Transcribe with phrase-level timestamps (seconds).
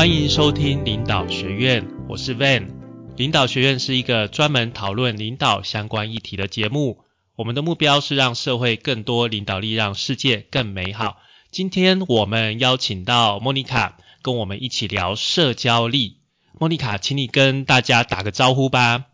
[0.00, 2.70] 欢迎收听领导学院，我是 Van。
[3.18, 7.04] 领导学院是一个专门讨论领导相关议题的节目。
[7.36, 11.18] 我们的目标是让社会更多领导力，让世界更美好。
[11.50, 16.20] 今天我们邀请到莫妮卡，跟我们一起聊社交力。
[16.58, 19.04] 莫妮卡，请你跟大家打个招呼吧。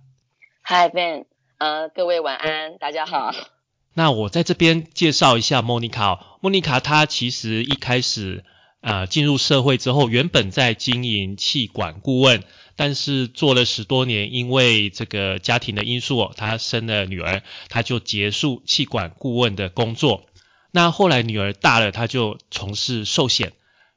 [0.62, 1.24] Hi Van，
[1.58, 3.34] 呃，各位晚安，大家好。
[3.94, 6.38] 那我在这边介绍一下莫妮卡。
[6.40, 8.44] 莫妮卡她其实一开始
[8.80, 12.44] 呃进入社会之后，原本在经营气管顾问，
[12.76, 20.26] 但是做了十多年，因为这个家庭的因素，她生了女儿，她就结束气管顾问的工作。
[20.70, 23.52] 那后来女儿大了，她就从事寿险，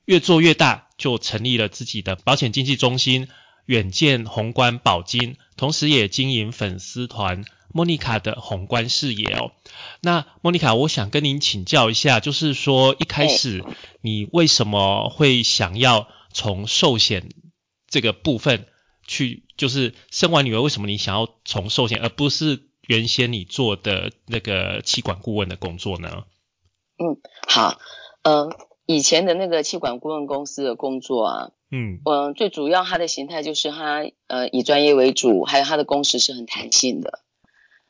[0.05, 3.27] 越做越大，就成立了自己的保险经纪中心。
[3.65, 9.51] 远见宏观保金，同时也经营粉丝团莫妮卡的宏观视野哦。
[9.99, 13.65] 那莫妮卡，我想跟您请教一下，就是说一开始
[13.99, 17.29] 你为什么会想要从寿险
[17.89, 18.67] 这个部分
[19.05, 26.23] 去，就是生完女儿，为什么你想要从寿险，而不是原先你做的那个气管顾问的工作呢？
[26.97, 27.77] 嗯，好，
[28.23, 28.49] 嗯，
[28.91, 31.51] 以前的那个气管顾问公司的工作啊。
[31.69, 37.19] 嗯，嗯，最主要它的形态就是它呃以专业为主，还有它的工时是很弹性的。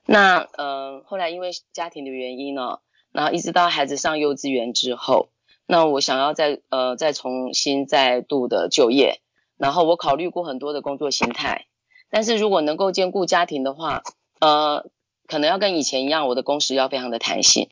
[0.05, 2.80] 那呃后来因为家庭的原因呢，
[3.14, 5.30] 然后一直到孩子上幼稚园之后，
[5.66, 9.22] 那我想要再呃再重新再度的就业，
[9.58, 11.67] 然后我考虑过很多的工作形态，
[12.09, 14.03] 但是如果能够兼顾家庭的话，
[14.42, 14.86] 呃
[15.27, 17.70] 可能要跟以前一样，我的工时要非常的弹性。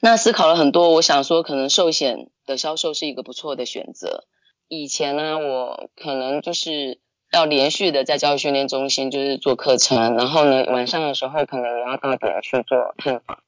[0.00, 4.24] 那思考了很多，我想说可能寿险的销售是一个不错的选择。
[4.68, 7.00] 以前呢，我可能就是
[7.32, 13.38] 要连续的在教育训练中心就是做课程，然后呢晚上的时候可能也要到点去做探访，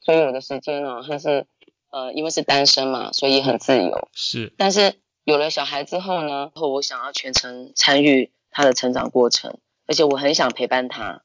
[0.00, 1.46] 所以我的时间呢还是
[1.90, 4.08] 呃因为是单身嘛，所以很自由。
[4.12, 4.52] 是。
[4.56, 11.22] 但是有了小孩之后呢，后我想要全程参与他的成长过程，而且我很想陪伴他。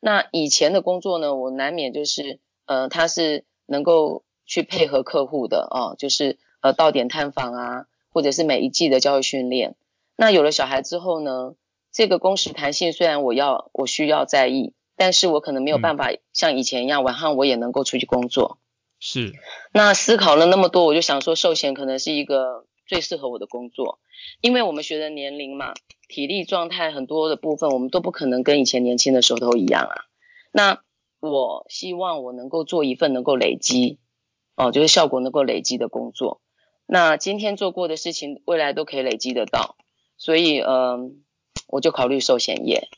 [0.00, 7.86] 那以前的工作呢，我难免就是呃他是能够去配合客户的哦，就是呃到点探访啊。
[8.12, 9.76] 或者是每一季的教育训练，
[10.16, 11.54] 那有了小孩之后呢，
[11.92, 18.58] 这个工时弹性虽然我要我需要在意，但是我可能没有办法像以前一样晚上我也能够出去工作。
[18.98, 19.32] 是。
[19.72, 24.00] 那思考了那么多，我就想说寿险可能是一个最适合我的工作，
[24.40, 25.72] 因为我们学的年龄嘛，
[26.08, 29.94] 体力状态很多的部分我们都不可能跟以前年轻的时候都一样啊。
[30.50, 30.82] 那
[31.20, 33.98] 我希望我能够做一份能够累积，
[34.56, 36.40] 哦，就是效果能够累积的工作。
[36.86, 39.76] 那今天做过的事情，未来都可以累积得到，
[40.16, 41.22] 所以嗯，
[41.68, 42.88] 我就考虑寿险业。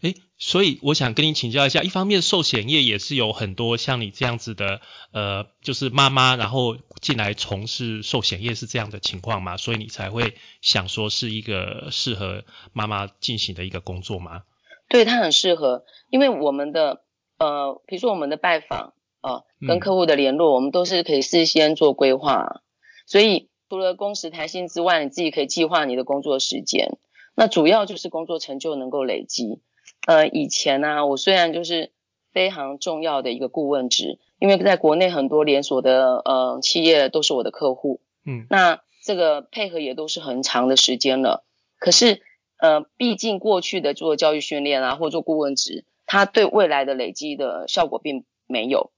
[0.00, 4.80] 诶，所以我想跟你请教一下，一方面寿险业也是有很多像你这样子的，
[5.12, 9.56] 呃，就是妈妈然后进来从事寿险业是这样的情况吗？
[9.56, 14.42] 所以你才会想说是一个适合妈妈进行的一个工作吗？
[14.88, 17.02] 对，它很适合，因为我们的
[17.38, 22.62] 呃，比如说我们的拜访啊，跟客户的联络，我们都是可以事先做规划。
[23.06, 26.98] 所以除了工时弹性之外，你自己可以计划你的工作时间。
[27.34, 29.60] 那主要就是工作成就能够累积。
[30.06, 31.92] 呃，以前呢，我虽然就是
[32.32, 41.44] 非常重要的一个顾问职，因为在国内很多连锁的呃企业都是我的客户，嗯，那这个配合也都是很长的时间了。
[41.78, 42.20] 可是
[42.58, 48.90] 呃，毕竟过去的做教育训练啊，或做顾问职，它对未来的累积的效果并没有。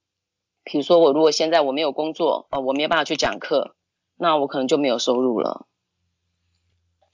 [0.65, 3.77] 比如说我如果现在我没有工作，呃，我没有办法去讲课。
[4.23, 5.67] 那我可能就没有收入了。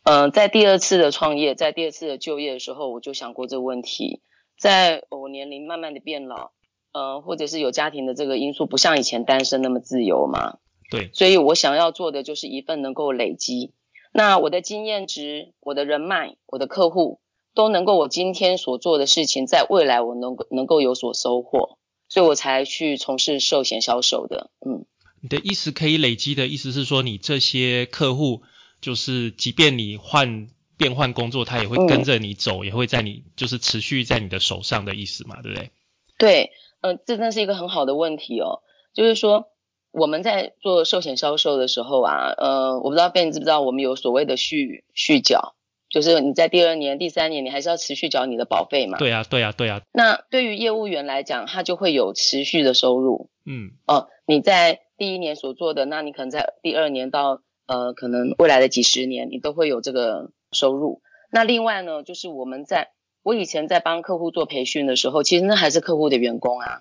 [0.03, 4.23] 嗯，在第二次的创业，在第二次的就业的时候，我就想过这个问题。
[4.59, 6.51] 在我年龄慢慢的变老，
[6.93, 10.59] 呃，或者是有家庭的这个因素，不像以前单身那么自由嘛。
[10.91, 11.11] 对。
[11.13, 13.73] 所以我想要做的就是一份能够累积，
[14.13, 17.21] 那我的经验值、我的人脉、我的客户，
[17.57, 21.79] 都能够我今天所做的事情，在未来我能够能够有所收获，
[22.09, 24.51] 所以我才去从事寿险销售的。
[24.65, 24.85] 嗯。
[25.23, 28.43] 你的意思可以累积的意思是说，你这些客户
[28.81, 30.47] 就是即便你换
[30.77, 35.71] 变换工作，他也会跟着你走，也会在你就是持续在你的手上的意思嘛，对不对？
[36.19, 36.51] 对，
[36.83, 38.61] 呃，这真是一个很好的问题哦。
[38.93, 39.49] 就是说
[39.91, 45.56] 我们在做寿险销售的时候啊，呃，我不知道 Ben 知不知道，我们有所谓的续续缴，
[45.89, 48.99] 就是你在第二年、第三年，你还是要持续缴你的保费嘛。
[48.99, 49.83] 对啊，对啊，对啊。
[49.93, 53.31] 那对于业务员来讲，他就会有持续的收入。
[53.45, 53.73] 嗯。
[53.87, 54.81] 哦，你在。
[54.99, 61.03] 第一年所做的，那你可能在第二年到呃，可能未来的几十年，你都会有这个收入。
[61.31, 62.93] 那另外呢，就是我们在
[63.23, 66.81] 我以前在帮客户做培训的时候，其实那还是客户的员工啊。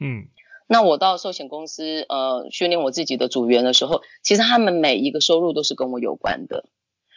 [0.00, 0.24] 嗯。
[0.66, 6.64] 那我到寿险公司呃训练我自己的组员的时候，其实他们每一个收入都是跟我有关的。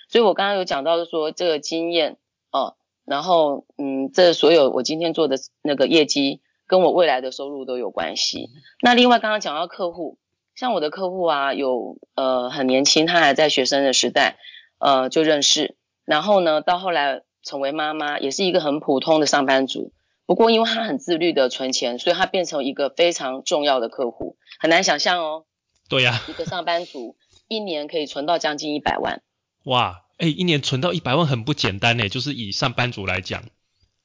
[0.09, 2.17] 所以我刚刚有讲到说这个经验
[2.51, 2.75] 哦，
[3.05, 8.49] 然后嗯，这所有我今天做的那个业绩跟我未来的收入都有关系。
[8.81, 10.17] 那另外刚刚讲到客户，
[10.55, 14.37] 像我的客户啊，有呃很年轻，他还在学生的时代
[14.79, 15.75] 呃就认识，
[16.05, 19.91] 然后呢到后来成为妈妈，也是一个很普通的上班族。
[20.25, 25.45] 不过因为他很自律的存钱，所以他变成一个非常重要的客户，很难想象哦。
[25.89, 27.15] 对呀，一个上班族
[27.47, 29.21] 一年可以存到将近一百万。
[29.67, 33.43] 哇，哎，一年存到一百万很不简单呢，就是以上班族来讲。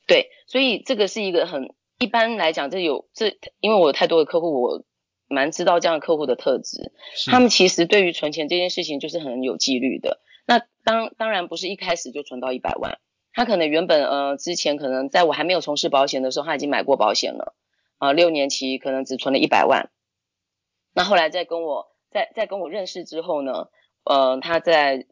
[0.08, 4.84] 对，所以这个是一个很一般来讲，这有这，因为我有太多的客户，我
[5.28, 6.90] 蛮知道这样的客户的特质。
[7.30, 10.20] 他们其实对于存钱这件事情就是很有纪律的。
[10.46, 12.98] 那当当然不是一开始就存到一百万。
[13.32, 17.54] 他可能原本呃之前可能在我还没有从事保险的时候，他已经买过保险了
[17.98, 19.90] 啊，六年期可能只存了一百万。
[20.92, 23.68] 那后来在跟我在在跟我认识之后呢，
[24.04, 25.06] 呃，他在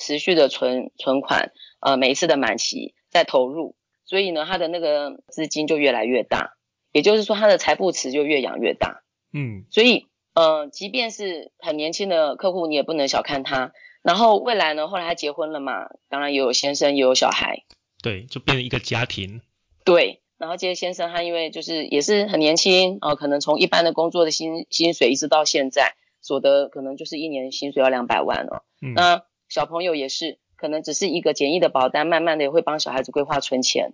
[0.00, 6.56] 持续的存存款，呃，每一次的满期再投入，所以呢，他的那个资金就越来越大，
[6.90, 9.02] 也就是说他的财富池就越养越大。
[9.32, 13.72] 嗯，所以呃，即便是很年轻的客户，你也不能小看他。
[14.02, 14.88] 然后未来呢？
[14.88, 17.64] 后来他结婚了嘛，当然也有先生，也有小孩，
[18.02, 19.42] 对，就变成一个家庭。
[19.84, 28.62] 对，然后这些先生他因为就是也是很年轻啊，可能从一般的工作的薪薪水一直到现在所得，可能就是一年薪水要两百万哦。
[28.80, 28.94] 嗯。
[28.94, 33.92] 那小朋友也是，可能只是一个简易的保单，慢慢的也会帮小孩子规划存钱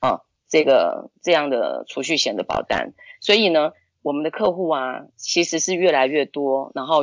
[0.00, 2.94] 啊，这个这样的储蓄险的保单。
[3.20, 7.02] 所以呢，我们的客户啊，其实是越来越多，然后。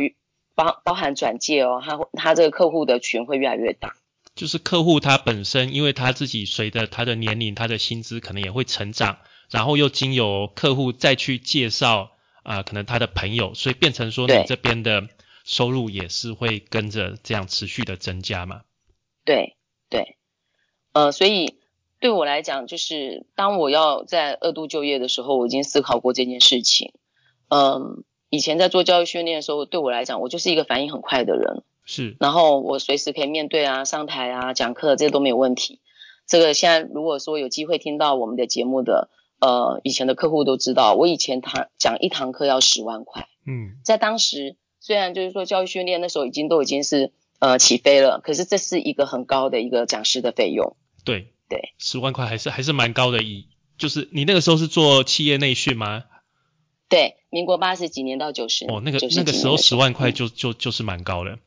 [0.55, 3.95] 包包含转介哦，他他这个客户的群会越来越大。
[4.35, 9.19] 就是客户他本身，因为他自己随着他的年龄，他的薪资可能也会成长，
[9.49, 12.11] 然后又经由客户再去介绍
[12.43, 15.07] 啊，可能他的朋友，所以变成说你这边的
[15.49, 18.61] 收入也是会跟着这样持续的增加嘛？
[19.25, 19.57] 对
[19.89, 20.17] 对，
[20.93, 21.55] 呃，所以
[21.99, 26.93] 对我来讲，就是当我要在二度就业的时候，我已经思考过这件事情，
[27.49, 28.03] 嗯。
[28.31, 32.15] 以前在做教育训练的时候，对我来讲，我就是一个反应很快的人，是。
[32.19, 35.81] 然后我随时可以面对啊，上台啊，讲课这些都没有问题。
[36.27, 39.09] 这个现在如果说有机会听到我们的节目的，
[39.39, 43.27] 呃，以前的客户都知道，我以前堂讲一堂课要十万块。
[43.47, 43.81] 嗯。
[43.83, 50.75] 在当时，虽然就是说教育训练那时候已经都已经是呃起飞了，可是这是一个很高的一个讲师的费用。
[51.03, 53.21] 对对，十万块还是还是蛮高的。
[53.21, 53.47] 以
[53.77, 56.03] 就是你那个时候是做企业内训吗？
[56.87, 61.39] 对，民国八十几年到九十哦，那个那个时候十万块就就就是蛮高的。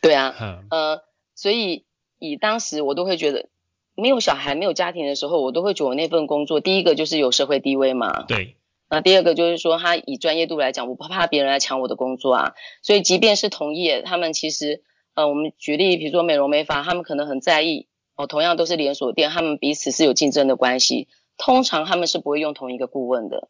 [0.00, 0.34] 对啊，
[0.70, 1.02] 呃，
[1.34, 1.84] 所以
[2.18, 3.48] 以当时我都会觉得，
[3.94, 8.24] 没有小孩、没有家庭的时候，我都会觉得我那份工作，第一个就是有社会地位嘛。
[8.24, 8.56] 对。
[8.94, 12.54] 那第二个就是说，他以专业度来讲，我不怕别人来抢我的工作啊。
[12.80, 23.48] 所以即便是同业，他们其实，呃，我们举例，比如说美容美发，他们可能很在意哦，同样都是连锁店，他们彼此是有竞争的关系，通常他们是不会用同一个顾问的。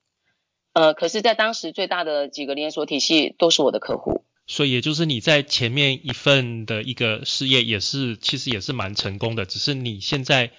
[0.73, 10.53] 呃，可是，在当时最大的几个连锁体系都是我的客户，所以也就是你在前面一份的一个事业也是，其实也是蛮成功的，只是你现在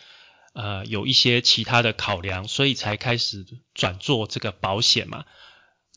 [0.56, 5.26] 呃有一些其他的考量，所以才开始转做这个保险嘛。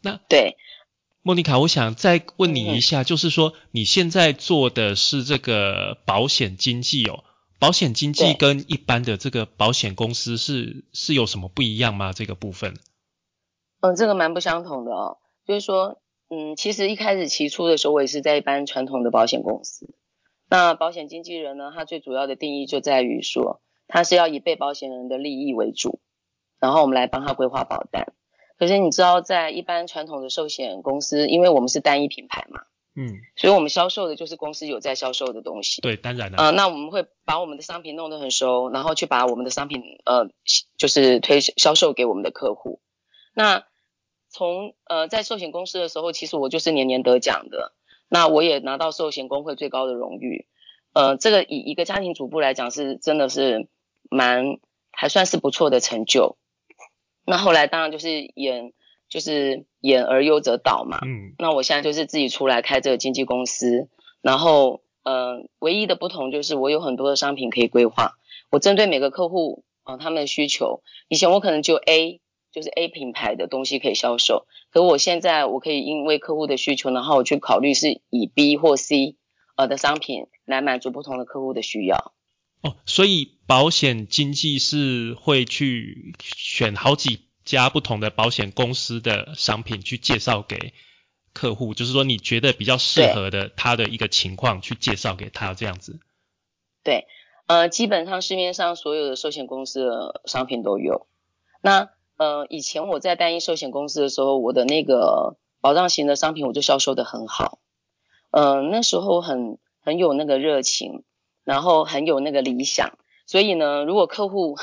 [0.02, 0.56] 那对，
[1.22, 7.24] 莫妮卡，我想再问你一下，就是说你现在做的是这个保险经纪哦，
[7.58, 12.12] 保险经纪跟一般的这个保险公司是是有什么不一样吗？
[12.12, 12.74] 这个部分？
[13.80, 15.18] 嗯，这个蛮不相同的哦。
[15.46, 16.00] 就是说，
[16.30, 19.94] 嗯，其实一开始起初的时候，我也是在一般传统的保险公司。
[20.50, 25.98] 那保险经纪人呢，他最主要的定义就在于说，他是要以被保险人的利益为主，
[26.60, 28.12] 然后我们来帮他规划保单。
[28.58, 32.62] 可是你知道，在一般传统的寿险公司，因为我们是单一品牌嘛，
[32.96, 35.80] 嗯，所以我们销售的就是公司有在销售的东西。
[35.80, 36.38] 对，当然了。
[36.38, 40.28] 呃，那我们会把我们的商品弄得很熟，然后去把我们的商品呃，
[40.76, 42.80] 就是推销售给我们的客户。
[43.32, 43.64] 那
[44.28, 47.72] 从呃在寿险公司的时候，其实我就是年年得奖的，
[48.08, 50.48] 那我也拿到寿险工会最高的荣誉，
[50.94, 53.68] 呃，这个以一个家庭主妇来讲是真的是
[54.08, 54.58] 蛮
[54.90, 56.36] 还算是不错的成就。
[57.24, 58.72] 那后来当然就是演
[59.08, 63.88] 就是演而优则导嘛，嗯，那我现在就是自己出来开这个经纪公司，
[64.22, 68.12] 然后呃唯一的不同就是我有很多的商品可以规划，
[68.50, 72.20] 我针对每个客户啊他们的需求，以前我可能就 A。
[72.50, 79.16] 就是 A 品牌的东西可以销售，可我现在我可以因为客户的需求，然后我去考虑是以 B 或 C
[79.54, 82.14] 呃的商品来满足不同的客户的需要。
[82.60, 90.74] 哦，所以保险经纪是会去选好几家不同的保险公司的商品去介绍给
[91.32, 96.00] 客户，就是说你觉得比较适合的他的一个情况去介绍给他这样子。
[96.82, 97.06] 对，
[97.46, 101.06] 呃，基本上市面上所有的寿险公司的商品都有。
[101.62, 107.60] 那呃，以前我在单一寿险公司的时候，我的那个保障型的商品我就销售的很好。
[108.30, 111.04] 嗯，那时候很很有那个热情，
[111.48, 112.92] 然后很有那个理想。
[113.26, 114.56] 所以呢，如果客户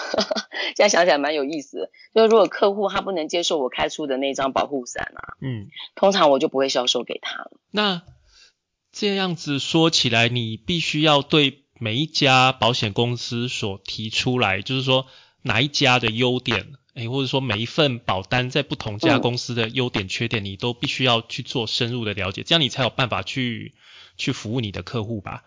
[0.75, 7.51] 现在想起来蛮有意思，就是如果客户他不能接受我开出的那张保护伞啊，嗯，通常我就不会销售给他了。
[7.69, 8.01] 那
[8.91, 15.05] 这样子说起来，你必须要对每一家保险公司所提出来，就是说
[15.43, 23.75] 哪一家的优点，哎，或者说每一份保单在不同家公司的优点缺点，你都必须要去做深入的了解，这样你才有办法去
[24.17, 25.43] 去服务你的客户吧？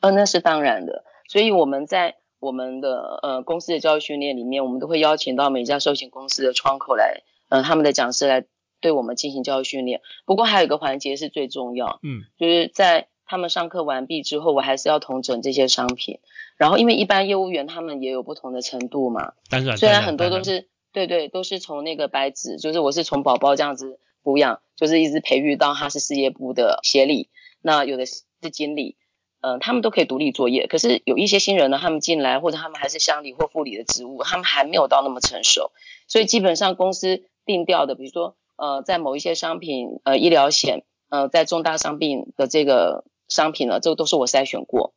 [0.00, 1.04] 呃，那是当然的。
[1.28, 8.44] 所以我们在我们的呃公司的教育训练里面，我们都会邀请到每家寿险公司的窗口来，嗯，他们的讲师来
[8.80, 10.00] 对我们进行教育训练。
[10.24, 16.18] 不过还有一个环节是最重要，嗯，就是在他们上课完毕之后，我还是要统整这些商品。
[16.56, 27.30] 然后因为一般业务员他们也有不同的程度嘛，当然，虽然很多都是对对，都是从那个白纸，就是我是从宝宝这样子抚养，就是一直培育到他是事业部的协理，
[27.62, 28.96] 那有的是经理。
[29.42, 35.72] 嗯，他们都可以独立作业，可是有一些新人呢，他们进来或者他们还是乡里或副理的职务，他们还没有到那么成熟，
[36.06, 44.92] 所以基本上公司定调的，比如说呃，在某一些商品，呃，医疗险，呃，在重大伤病的这个商品呢，这个都是我筛选过，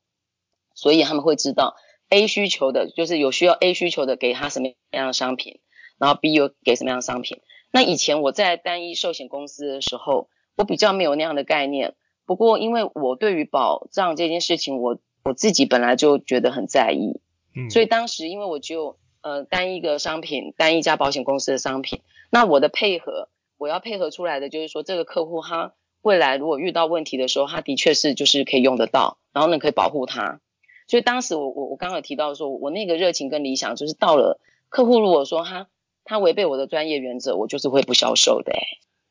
[0.75, 1.77] 所以他们会知道
[2.09, 5.61] A 需求的，就是有需要 A 需求的给他什么样的商品，
[5.97, 7.39] 然后 B 有给什么样的商品。
[7.71, 11.95] 那以前我在单一寿险公司的时候，我比较没有那样的概念。
[12.25, 17.19] 不过，因为我对于保障这件事情，我我自己本来就觉得很在意，
[17.53, 23.27] 嗯，所以当时因为我只有呃单一个商品，单一家保险公司的商品，那我的配合，
[23.57, 30.39] 我要配合出来的就是说，这个客户他未来如果遇到问题的时候，他的确是就是可以用得到，然后呢可以保护他。
[30.87, 34.39] 所以当时我我我刚刚有提到说，我那个热情跟理想，就是到了
[34.69, 35.67] 客户如果说他
[36.05, 38.53] 他违背我的专业原则，我就是会不销售的。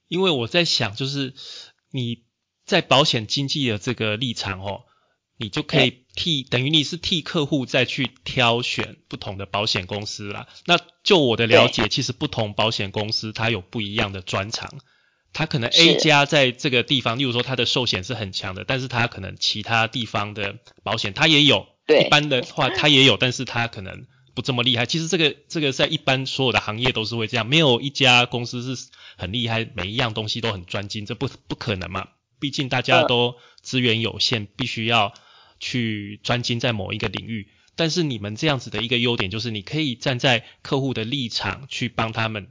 [0.09, 1.35] 因为我在想，就是
[1.91, 2.23] 你。
[2.65, 4.85] 在保险经纪的这个立场哦，
[5.37, 10.47] 你就可以替等于你是替客户再去挑选不同的保险公司啦。
[10.67, 14.71] 那就我的了解，其实不同保险公司它有不一样的专长，
[15.33, 24.87] 它可能 A 家在这个地方，例如说它的寿险是很强的，但是它可能其他地方的保险它也有，一般的话它也有，但是它可能不这么厉害。
[24.87, 32.09] 其实这个这个在一般所有的行业都是会这样，没有一家公司是很厉害，每一样东西都很专精，这不不可能嘛。
[32.43, 35.15] 毕竟大家都资源有限，必须要
[35.61, 37.47] 去专精在某一个领域。
[37.77, 42.49] 但是你们这样子的一个优点就是，你可以站在客户的立场去帮他们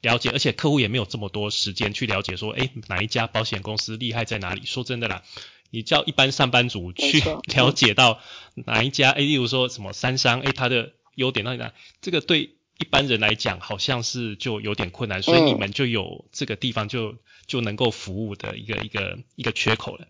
[0.00, 4.66] 了解，而且客户也没有这么多时间去了解说，哎，哪一家保险公司厉害在哪里？
[4.66, 5.22] 说真的啦，
[5.70, 7.22] 你叫一般上班族去
[7.54, 8.18] 了解到
[8.56, 11.70] 哪一家，哎，例如说什么三商，哎，它的优点那里呢？
[12.00, 17.16] 这个对一般人来讲好像是就有点困难，所以你们就有这个地方就。
[17.48, 20.08] 就能够服务的一个一个一个缺口了。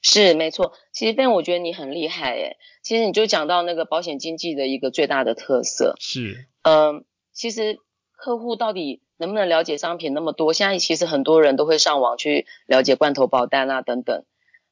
[0.00, 2.56] 是没错，其实但我觉得你很厉害诶。
[2.82, 7.80] 其实你就讲到那个保险经纪的一个最大的特色是，嗯，其实
[8.12, 10.52] 客户到底能不能了解商品那么多？
[10.52, 14.24] 现在其实很多人都会上网去了解罐头保单啊等等，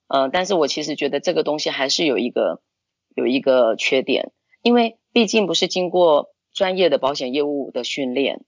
[0.07, 2.63] 嗯，但是我其实觉得这个东西还是有一个
[3.17, 4.31] 有一个缺点，
[4.63, 8.41] 因为毕竟不是经过专业的保险业务的训练。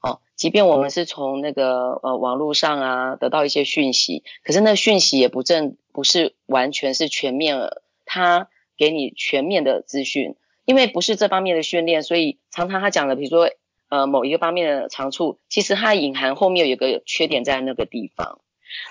[0.00, 7.58] 哦，即便我们是从那个呃网络上啊得到一些讯息，可是那讯息也不正，不是完全是全面，
[8.06, 13.50] 他给你全面的资讯，因为不是这方面的训练，所以常常他讲的，比如说
[13.88, 18.40] 呃某一个方面的长处，其实它隐含后面有个缺点在那个地方。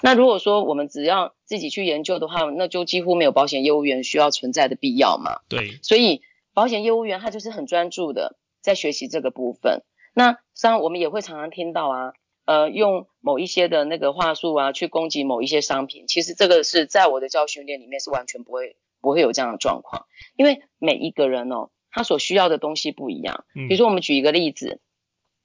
[0.02, 5.40] 那如果说我们只要自己去研究的话，那就几乎没有保险业务员需要存在的必要嘛。
[5.48, 6.22] 对，所以
[6.54, 8.36] 保险业务员他就是很专注的
[8.68, 9.84] 在学习这个部分。
[10.14, 16.06] 那商我们也会常常听到啊，呃，用某一些的那个话术啊，去攻击某一些商品。
[16.06, 20.06] 其实这个是在我的教训练里面是完全不会不会有这样的状况，
[20.36, 23.46] 因为每一个人哦，他所需要的东西不一样。
[23.54, 24.82] 比如说我们举一个例子，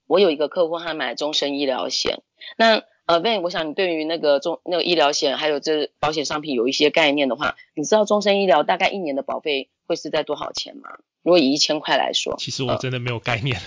[0.09, 2.23] 我有一个客户他买终身医疗险，
[2.57, 10.99] 那呃，Van，我想你对于那个中那个医疗险还有这保险商品有一些概念的话，你知道终身医疗大概一年的保费会是在多少钱吗？
[11.23, 13.61] 如果以一千块来说，其实我真的没有概念。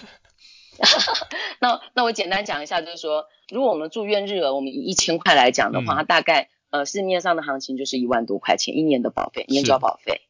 [1.62, 10.22] 那那我简单讲一下，就是说，如果我们住院日额，我们以一千块来讲的话，它大概呃市面上的行情就是一万多块钱一年的保费，年交保费。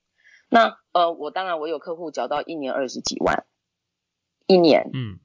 [0.50, 3.46] 那呃我当然我有客户缴到一年二十几万，
[4.46, 5.18] 一年，嗯，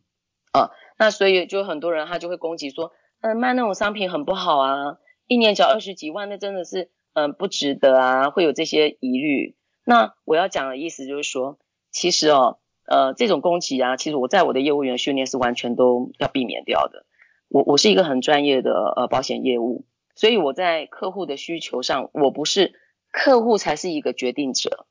[0.53, 9.55] 啊，那所以就很多人他就会攻击说，嗯卖那种商品很不好啊，一年缴二十几万，那真的是嗯不值得啊，会有这些疑虑。
[9.85, 11.59] 那我要讲的意思就是说，
[11.91, 17.07] 其实哦，呃，这种攻击啊，其实我在我的业务员训练是完全都要避免掉的。
[17.49, 22.75] 我我是一个很专业的呃保险业务，所以我在客户的需求上，我不是
[23.11, 24.87] 客户才是一个决定者，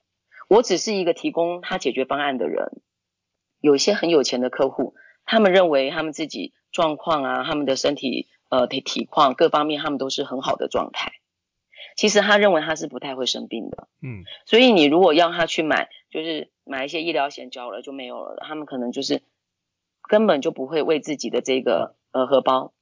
[0.50, 2.82] 我只是一个提供他解决方案的人。
[3.62, 11.14] 有一些很有钱的客户，他们认为他们自己状况啊，他们的身体呃体体况各方面，他们都是很好的状态。
[11.96, 19.22] 其实他认为他是不太会生病的，嗯，所以你如果要他去买，就是买一些医疗险交了就没有了，他们可能就是
[20.10, 22.74] 根本就不会为自己的这个呃荷包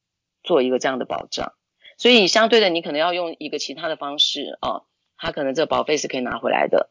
[0.44, 1.54] 做一个这样的保障。
[1.98, 4.84] 所以相对的，你可能要用一个其他的方式啊，
[5.18, 6.90] 他可能这个保费是可以拿回来的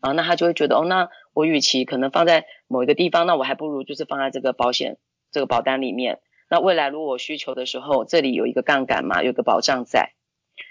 [0.00, 4.98] 啊，那他就会觉得哦，那我与其可能放在某一个地方，那我还不如就是放在这个保险
[5.30, 6.20] 这个保单里面。
[6.48, 10.14] 那未来如果我需求的时候，这里有一个杠杆嘛，有个保障在，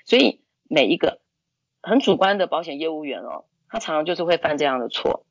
[0.05, 0.41] 所以。
[0.67, 1.21] 每一个
[1.83, 3.45] 很主观的保险业务员哦，
[3.75, 5.25] 他常常就是会犯这样的错。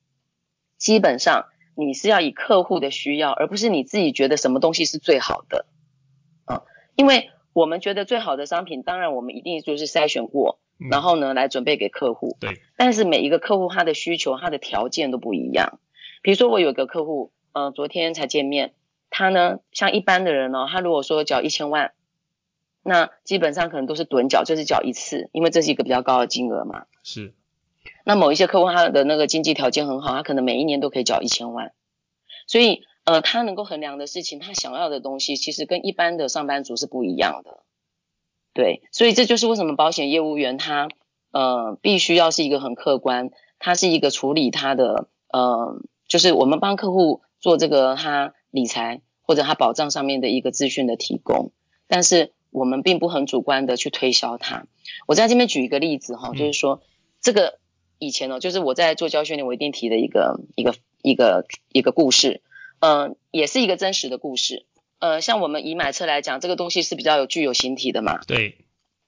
[0.76, 5.64] 基本上你是要以客户的需要，而不是你自己觉得什么东西是最好的
[6.44, 6.60] 啊。
[6.94, 10.58] 因为我们觉得最好的商品，当然我们一定就是筛选过，
[10.90, 12.36] 然后呢来准备给客户。
[12.38, 12.60] 对。
[12.76, 15.80] 但是每一个客户他的需求、他的条件都不一样。
[16.20, 18.74] 比如说我有个客户，呃，昨天才见面，
[19.08, 21.92] 他呢像一般的人哦，他如果说缴一千万。
[22.82, 26.84] 那基本上可能都是趸缴，就是缴一次，因为这是一个比较高的金额嘛。
[27.02, 27.32] 是。
[28.04, 31.72] 那某一些客户他的那个经济条件很好，他可能每一年都可以缴一千万，
[32.46, 37.64] 所以呃，他能够衡量的事情，他想要的东西，其实跟一般的上班族是不一样的。
[38.52, 40.88] 对，所以这就是为什么保险业务员他
[41.32, 51.52] 呃必须要是一个很客观，他是一个处理他的呃，就是我们帮客户做这个他理财或者他保障上面的一个资讯的提供，
[51.88, 52.32] 但是。
[52.54, 54.68] 我们并不很主观的去推销它。
[55.08, 56.82] 我在这边举一个例子哈，就是说
[57.20, 57.58] 这个
[57.98, 62.42] 以前呢，就是我在做教训练，我一定提的一个一个一个一个故事，
[62.80, 64.66] 嗯，也是一个真实的故事。
[64.98, 68.20] 呃，像我们以买车来讲，这个东西是比较有具有形体的嘛。
[68.26, 68.64] 对。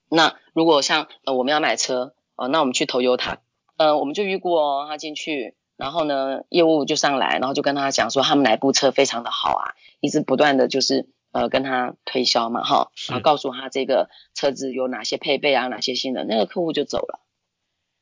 [0.09, 3.39] 那如果像呃我们要买车，呃，那我们去投邮塔，
[3.77, 11.09] 呃，我们就预估哦他进去，然后呢业务就上来，然后就跟他讲说他们哪部车非常的好啊，一直不断的就是。
[11.33, 17.19] 呃，跟他推销嘛，哈，然后告诉他这个车子有哪些配备啊，哪些性能，那个客户就走了。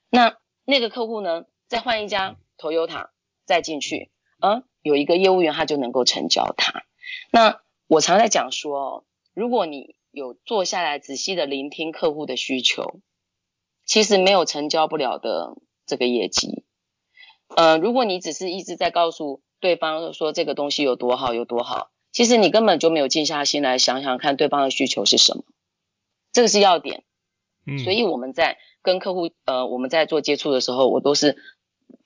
[0.10, 3.10] 那那个客户呢，再换一家 Toyota
[3.46, 6.84] 再进去，嗯，有一个业务员他就能够成交他。
[7.32, 13.00] 那我常在讲说，如果你有坐下来仔细的聆听客户的需求，
[13.86, 16.66] 其实没有成交不了的这个业绩。
[17.56, 21.92] 呃，如果你只是一直在告诉对方说这个东西有多好有多好。
[22.12, 25.44] 其实你根本就没有静下心来想想看对方的需求是什么，
[26.32, 27.04] 这个是要点。
[27.68, 31.36] 嗯，所以我们在跟客户呃我们在做接触的时候，我都是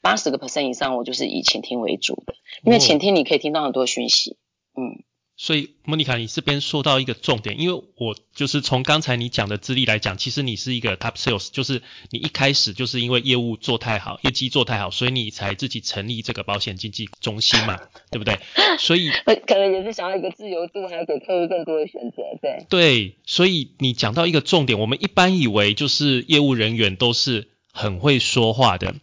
[0.02, 4.38] 八十个 percent 以上，我就是以倾听为主的，因为倾听你可以听到很多讯息。
[4.76, 5.04] 嗯。
[5.41, 17.80] 所以莫妮卡，你这边说到一个重点，因为我就是从刚才你讲的资历来讲，其实你是一个 top sales，就是你一开始就是因为业务做太好，业绩做太好，所以你才自己成立这个保险经纪中心嘛，
[18.12, 18.38] 对不对？
[18.80, 19.12] 所以
[19.47, 22.65] 可能也是想要一个自由度，还要给客户更多的选择，对。
[22.69, 28.93] 对，所以你讲到一个重点，我们一般以为就是业务人员都是很会说话的。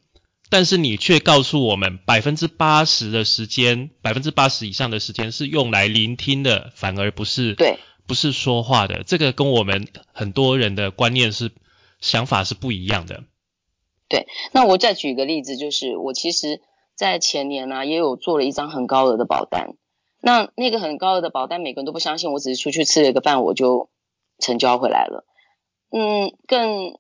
[0.49, 9.03] 但是你却告诉我们，百分之八十的时间，百分之八十以上的时间是用来聆听的，反而不是对，不是说话的。
[9.03, 11.51] 这个跟我们很多人的观念是
[12.01, 13.25] 想法是不一样的。
[14.09, 16.61] 对，那我再举个例子，就是我其实
[16.95, 19.75] 在前年呢，也有做了一张很高额的保单。
[20.21, 23.91] 那那个很高额的保单，每个人都不相信，我只是出去吃了一个饭，我就
[24.39, 25.25] 成交回来了。
[25.91, 26.99] 嗯，更。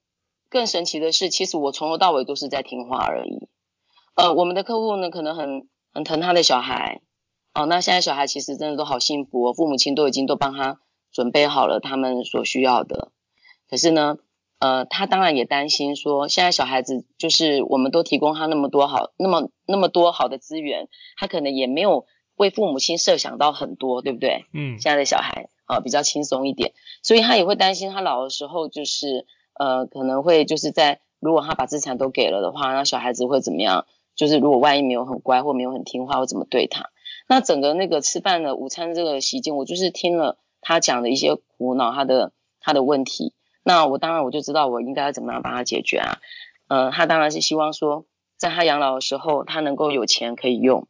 [0.57, 3.47] 更神奇的是，其实我从头到尾都是在听话而已。
[4.15, 7.03] 呃，我们的客户呢，可能很很疼他的小孩，
[7.53, 10.81] 哦，那现在小孩其实真的都好幸福哦，父母亲都已经都帮他
[11.13, 13.13] 准备好了他们所需要的。
[13.69, 14.17] 可是呢，
[14.59, 20.89] 呃，他当然也担心说，现在小孩子就是我们都提供他那么多好，那么那么多好的资源，
[21.19, 24.47] 他可能也没有为父母亲设想到很多，对不对？
[24.55, 24.81] 嗯。
[24.81, 29.27] 现在的小孩啊，比较轻松一点，所以他也会担心他老的时候就是。
[29.59, 33.87] 呃，可能会就是在如果他把资产都给了的话，那小孩子会怎么样？
[34.15, 36.89] 就是如果万一没有很乖或没有很听话，会怎么对他？
[37.29, 43.35] 那整个那个吃饭的午餐这个席间，我就是听了他讲的一些苦恼，他的他的问题。
[43.63, 46.19] 那我当然我就知道我应该要怎么样帮他解决啊。
[46.69, 48.07] 呃，他当然是希望说，
[48.39, 50.87] 在他养老的时候，他能够有钱可以用。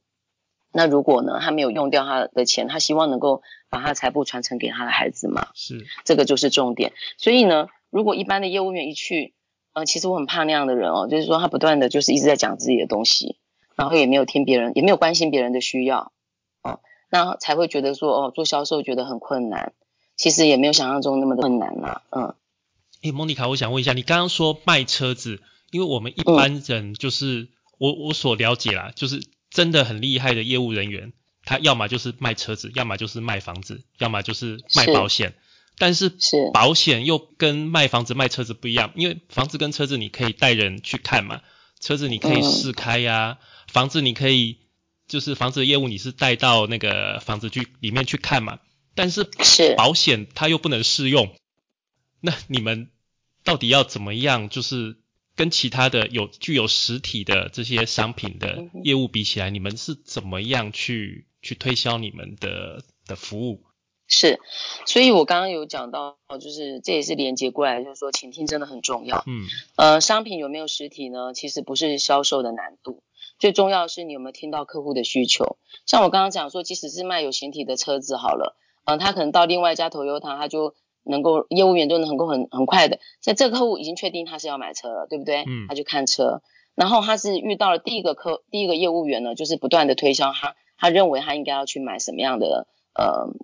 [0.72, 5.48] 那如果呢，他没有用掉他的钱，他希望能够把他财富传承给他的孩子嘛？
[5.54, 6.92] 是，这个就是重点。
[7.16, 7.68] 所以呢。
[7.96, 9.32] 如果一般的业务员一去，
[9.72, 13.38] 呃，其实我很怕那样的人哦，就是说他不断的就是一直在讲自己的东西，
[13.74, 16.12] 然后也没有听别人，也没有关心别人的需要，
[16.60, 16.80] 哦，
[17.10, 19.72] 那才会觉得说哦，做销售觉得很困难，
[20.14, 22.34] 其实也没有想象中那么的困难啦，嗯。
[23.00, 31.14] 诶，莫妮卡，我想问一下，你刚刚说卖车子，因为我们一般人就是我我所了解啦，就是真的很厉害的业务人员，
[31.46, 35.32] 他要么就是卖车子，要么就是卖房子，要么就是卖保险。
[35.78, 36.12] 但是
[36.52, 41.42] 保险又跟卖房子卖车子不一样，因为房子跟车子你可以带人去看嘛，
[41.80, 44.58] 车子你可以试开呀，房子你可以
[45.06, 48.58] 就是房子的业务你是带到那个房子去里面去看嘛，
[48.94, 49.28] 但是
[49.76, 51.34] 保险它又不能试用，
[52.20, 52.88] 那你们
[53.44, 54.48] 到底要怎么样？
[54.48, 54.96] 就是
[55.34, 63.65] 跟其他的有具有实体的这些商品的业务比起来，你们是怎么样去去推销你们的的服务？
[64.08, 64.38] 是，
[64.86, 69.24] 所以我刚刚有讲到，就是这也是连接过来，就是说倾听真的很重要。
[69.26, 71.34] 嗯，呃，商品有没有实体呢？
[71.34, 73.02] 其实不是销售的难度，
[73.40, 75.56] 最重要的是你有没有听到客户的需求。
[75.86, 85.42] 像我刚刚讲说，即使是卖有形体的车子好了，嗯，他可能到另外一家 Toyota，他就能够业务员都能够很很快的，在这个客户已经确定他是要买车了，对不对？
[85.48, 86.42] 嗯，他去看车，
[86.76, 93.34] 然后他是遇到了第一个客第一个业务员呢，就是不断的推销他，他认为他应该要去买什么样的呃。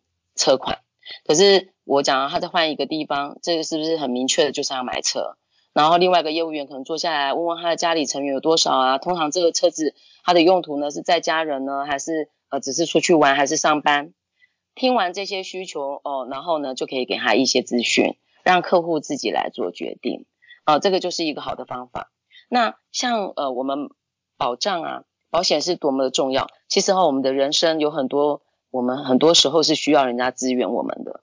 [0.42, 0.80] 车款，
[1.24, 5.36] 可是我讲他在换一个地方，这个是不是很明确的就是要买车？
[5.72, 8.98] 然后另外一个业务员可能坐下来问问他的家里成员有多少啊？
[8.98, 14.12] 通常这个车子它的用途呢是在家人呢，还是呃只是出去玩，还是上班？
[14.74, 20.26] 听完这些需求哦，然后呢就可以给他一些资讯，让客户自己来做决定
[20.64, 22.10] 啊，这个就是一个好的方法。
[22.48, 23.90] 那像呃我们
[24.36, 26.48] 保障啊，保险是多么的重要。
[26.68, 28.42] 其实哈，我们的人生有很多。
[28.72, 31.20] 我们很多时候是需要人家支援我们的，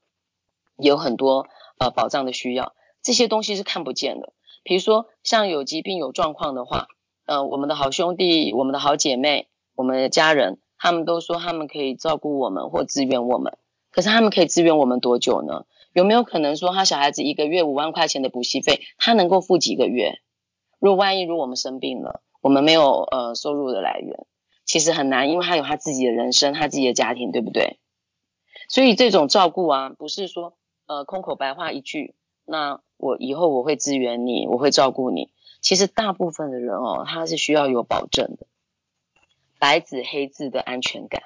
[0.78, 1.48] 有很多
[1.80, 4.34] 呃保障的需要，这些东西是看不见的。
[4.64, 6.88] 比如说像有疾病有状况的话，
[7.26, 13.58] 呃，我们的好兄弟、我们的好姐妹、我们的家人，他们都说他们可以照顾我们或支援我们，
[13.92, 15.66] 可是他们可以支援我们多久呢？
[15.92, 20.22] 有没有可能说他小孩子一个月五万块钱的补习费，他能够付几个月？
[20.78, 24.28] 如果万一如果我们生病了，我们没有呃收入的来源。
[24.70, 27.80] 其实很难，因为他有他自己的人生，他自己的家庭，对不对？
[28.70, 30.54] 所以这种照顾啊，不是说
[30.86, 32.14] 呃空口白话一句，
[32.46, 35.32] 那我以后我会支援你，我会照顾你。
[35.60, 38.46] 其实大部分的人哦，他是需要有保证的，
[39.58, 41.24] 白纸黑字的安全感。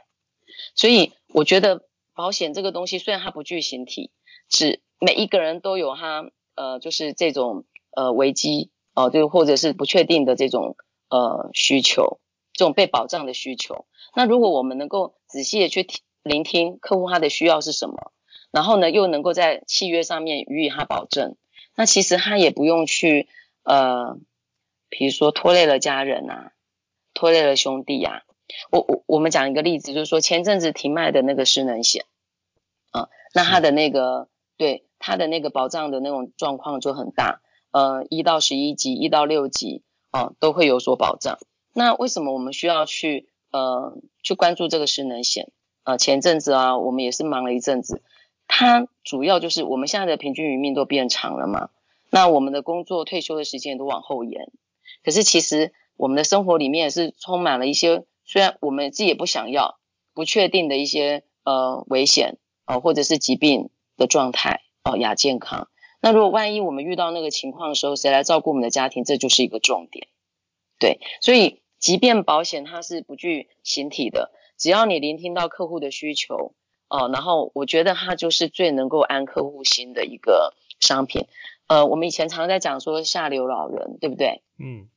[0.73, 1.83] 所以我觉得
[2.15, 4.09] 保险这个东西，虽然它不具形体，
[4.47, 10.77] 是每一个人都有他呃，就是这种呃危机哦，就或者是不确定的这种
[11.09, 12.21] 呃需求。
[12.53, 13.85] 这种被保障的需求，
[14.15, 18.13] 那如果我们能够仔细的去听聆听客户他的需要是什么，
[18.51, 21.35] 然后呢又能够在契约上面予以他保证，
[21.75, 23.27] 那其实他也不用去
[23.63, 24.17] 呃，
[24.89, 26.51] 比如说拖累了家人啊，
[27.13, 28.23] 拖累了兄弟呀。
[28.69, 32.05] 我我我们讲一个例子，就是说前阵子停卖的那个失能险
[32.91, 41.39] 啊，那他的那个对他的那个保障的那种状况就很大，呃，一到十一级，一到六级啊都会有所保障。
[41.73, 45.51] 那为什么我们需要去呃去关注这个失能险？
[45.85, 48.03] 呃，前阵子啊，我们也是忙了一阵子。
[48.47, 51.71] 它主要就是我们现在的平均余命都变长了嘛，
[52.09, 54.49] 那我们的工作退休的时间也都往后延。
[55.03, 59.77] 可是其实我们的生活里面也是充满了一些，虽然我们自己也不想要、
[60.13, 65.67] 不确定的一些呃危险哦，或者是疾病的状态哦，亚健康。
[65.99, 69.03] 那如果万一我们遇到那个情况的时候，谁来照顾我们的家庭？
[69.03, 70.07] 这就是一个重点。
[70.79, 71.62] 对，所以。
[71.83, 76.53] 即便保险它是不具形体的，只要你聆听到客户的需求，
[76.87, 81.27] 哦，然后我觉得它就是最能够安客户心的一个商品。
[81.67, 84.43] 呃，我们以前常在讲说下流老人，对不对？
[84.57, 84.87] 嗯，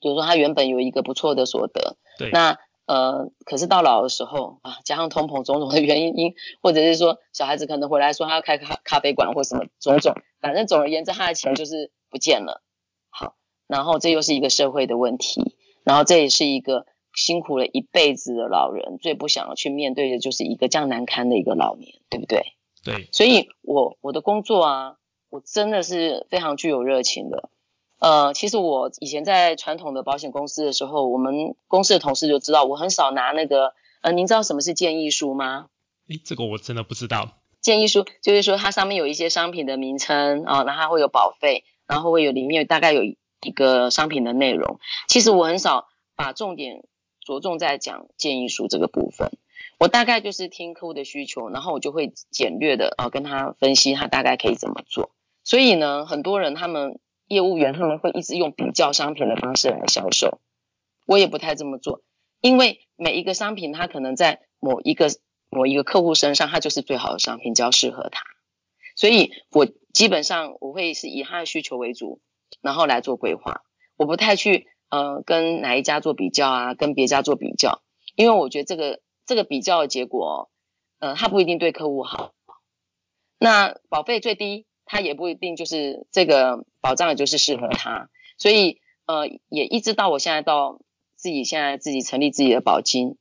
[0.00, 12.64] 就是说他原本有一个不错的所得，对，那呃，可是到老的时候啊，加上通膨种种的原因，或者是说小孩子可能回来说他要开咖咖啡馆或什么种种，反正总而言之，他的钱就是不见了。
[13.10, 13.36] 好，
[13.68, 15.54] 然后这又是一个社会的问题。
[15.84, 22.54] 然后这也是一个辛苦了一辈子的老人最不想要去面对的，就是一个这样难堪的一个老年，对不对？
[22.84, 23.08] 对。
[23.12, 24.96] 所以，我我的工作啊，
[25.28, 27.50] 我真的是非常具有热情的。
[27.98, 33.74] 呃，其实我以前在传统的保险公司的时候，我们公司的同事就知道我很少拿那个。
[34.00, 35.66] 呃，您知道什么是建议书吗？
[36.08, 37.38] 诶，这个我真的不知道。
[37.60, 43.02] 建议书就是说，它上面有一些商品的名称啊，那它会有保费，然后会有里面大概有。
[43.42, 44.78] 一个商品的内容，
[45.08, 46.84] 其实我很少把重点
[47.20, 49.30] 着重在讲建议书这个部分。
[49.78, 55.10] 我大概就是听客户的需求，然后我就会简略的啊跟他分析他大概可以怎么做。
[55.42, 60.38] 所以呢，很多人他们业务员他们会一直用比较商品的方式来销售，
[61.06, 62.02] 我也不太这么做，
[62.40, 65.08] 因为每一个商品它可能在某一个
[65.50, 68.22] 某一个客户身上，它就是最好的商品，只要适合他，
[68.94, 72.20] 所以我基本上我会是以他的需求为主，
[72.60, 73.62] 然后来做规划，
[73.96, 77.82] 我不太去呃跟哪一家做比较啊，跟别家做比较，
[78.16, 80.50] 因为我觉得这个这个比较的结果，
[80.98, 82.32] 呃，它不一定对客户好，
[83.38, 84.66] 那保费最低。
[84.84, 90.82] 他也不一定就是这个保障，就是适合他，所以呃，也一直到我现在到
[91.14, 93.16] 自己现在自己成立自己的保金，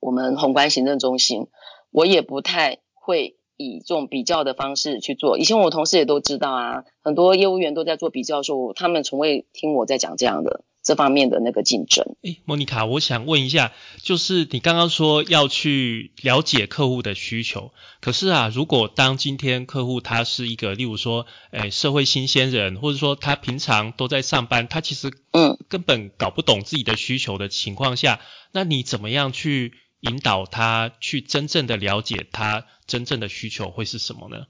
[0.00, 1.46] 我们宏观行政中心，
[1.90, 5.36] 我也不太会以这种比较的方式去做。
[5.36, 10.64] 以前我同事也都知道啊，很多业务员都在做比较的时候，他们从未听我在讲这样的。
[10.80, 12.16] 这方面的那个竞争。
[12.22, 28.20] 诶，莫妮卡，我想问一下，就是你刚刚说要去了解客户的需求，可是啊，如果当今天客户他是一个，例如说，诶，社会新鲜人，或者说他平常都在上班，他其实嗯根本搞不懂自己的需求的情况下，
[28.52, 34.46] 那你怎么样去引导他去真正的了解他真正的需求会是什么呢？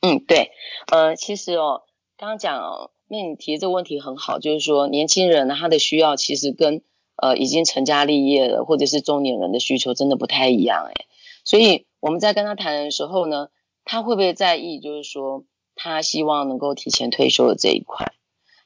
[0.00, 0.50] 嗯，对，
[0.90, 1.82] 呃，其实哦，
[2.16, 2.90] 刚刚讲。
[3.10, 6.82] 那你提这个问题很好，就是说年轻人他的需要其实跟
[7.16, 11.06] 呃已经成家立业了或者是中年人的需求真的不太一样诶。
[11.42, 13.48] 所以我们在跟他谈的时候呢，
[13.86, 18.12] 他会不会在意就是说他希望能够提前退休的这一块，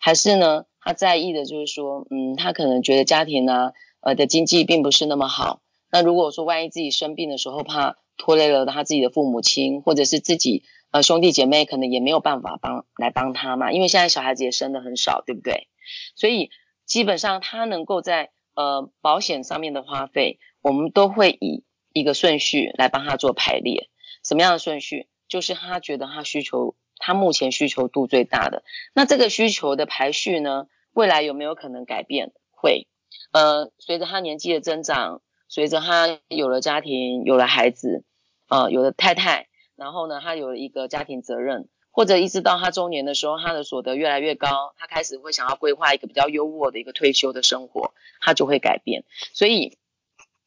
[0.00, 10.64] 还是呢他在意的就是说嗯他可能觉得家庭呢呃的经济并不是那么好，那如果说万一自己生病的时候怕拖累了他自己的父母亲或者是自己。
[10.90, 15.68] 呃，兄弟姐妹可能也没有办法帮来帮他嘛，因为现在小孩子也生的很少，对不对？
[16.14, 16.50] 所以
[16.84, 23.88] 基本上他能够在呃保险上面的花费，我们都会以一个顺序来帮他做排列。
[24.22, 25.08] 什么样的顺序？
[25.28, 28.62] 就是他觉得他需求，他目前需求度最大的。
[28.92, 32.32] 那这个需求的排序呢，未来有没有可能改变？
[32.50, 32.86] 会。
[33.32, 38.04] 呃，随着他年纪的增长，随着他有了家庭，有了孩子，
[38.48, 39.48] 呃，有了太太。
[39.76, 49.04] 然后呢，他有了一个家庭责任，或者一直到他中年的时候，他的所得越来越高，他开始会想要规划一个比较优渥的一个退休的生活，他就会改变。
[49.34, 49.76] 所以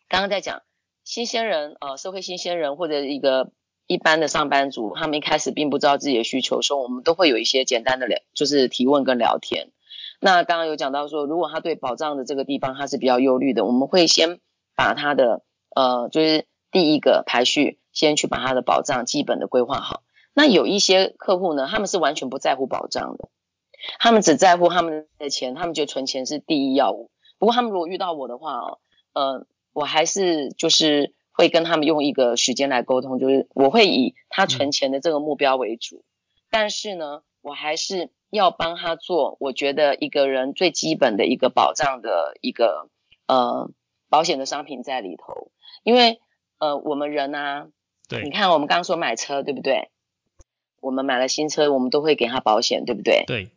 [0.10, 0.64] 刚刚在讲
[1.04, 3.52] 新鲜人，呃，社会新鲜人或者一个
[3.86, 9.70] 一般的上班族，他们一开始并不知道自己的需求，时候我们都会有一些简单的聊，就是提问跟聊天。
[10.20, 14.40] 那刚刚有讲到说，如果他对保障的这个地方他是比较忧虑的，我们会先
[14.76, 15.44] 把他的
[15.76, 17.80] 呃，就是第一个排序。
[17.96, 20.04] 先去把他的保障基本的规划好。
[20.34, 23.30] 那有一些客户呢，他们是完全不在乎保障的，
[24.00, 27.10] 他们只在乎他们的钱，他们觉得存钱是第一要务。
[27.40, 28.80] 不过他们如果遇到我的话哦，
[29.14, 36.04] 呃，我还是就是会跟他们用一个时间来沟通，就是我会以他存钱的这个目标为主，
[36.52, 42.90] 但是呢，我还是要帮他做，我觉得一个人最基本的一个保障的一个
[43.26, 43.72] 呃
[44.10, 45.52] 保险的商品在里头，
[45.84, 46.20] 因为
[46.60, 47.68] 呃我们人啊。
[48.24, 49.90] 你看，我们刚刚说买车，对不对？
[50.80, 53.24] 我们买了新车，我们都会给他保险，对不对？
[53.26, 53.50] 对。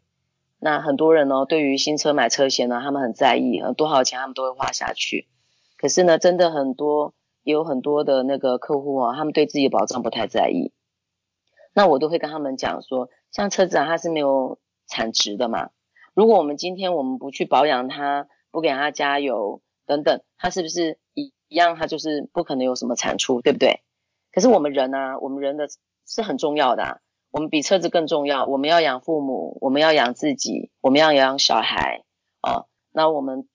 [0.58, 5.28] 那很多人呢，对于新车买车险呢，他们很在意，多少钱他们都会花下去。
[5.76, 10.72] 可是呢，真的很多，也有很多的那个客户啊，他们对自己的保障不太在意。
[11.74, 15.68] 那我都会跟他们讲说，像车子啊，它是没有产值的嘛。
[16.14, 21.76] 如果我们今天我们不去保养它，不给它加油等等，它是不是一一样？
[21.76, 23.80] 它就是不可能有什么产出，对不对？
[24.30, 25.66] 可是我们人呢，我们人的
[26.06, 27.00] 是很重要的，
[27.32, 28.44] 我们比车子更重要。
[28.44, 32.04] 我们要养父母，我们要养自己，我们要养小孩
[32.42, 32.66] 啊。
[32.92, 33.48] 那我们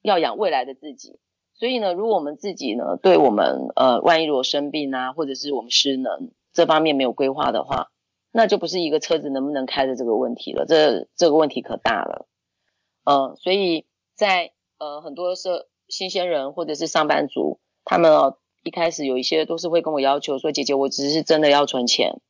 [0.00, 1.18] 要养未来的自己。
[1.54, 7.90] 所以呢，如果我们自己呢，对我们呃，万一如果生病啊，或者是我们失能这方面没有规划的话，
[8.30, 10.66] 那就不是一个车子能不能开的这个问题了。
[10.66, 12.28] 这这个问题可大了。
[13.04, 18.38] 嗯，所以在呃很多是新鲜人或者是上班族，他们哦。
[18.64, 22.20] 一开始有一些都是会跟我要求说：“姐姐，我只是真的要存钱，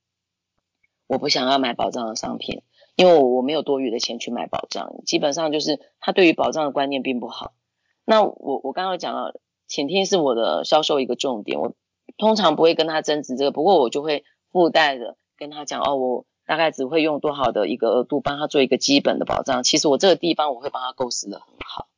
[1.09, 2.63] 我不想要买保障的商品，
[2.95, 4.95] 因为我我没有多余的钱去买保障。
[5.05, 7.55] 基本上就是他对于保障的观念并不好。
[8.05, 11.73] 那我我刚刚讲了，倾听是我的销售一个重点，我
[12.19, 19.65] 通常不会跟他争执这个，不过我就会附带的跟他讲哦，我大概只会用多少的一个额度帮他做一个基本的保障。
[19.65, 21.89] 其实我这个地方我会帮他构思的很好，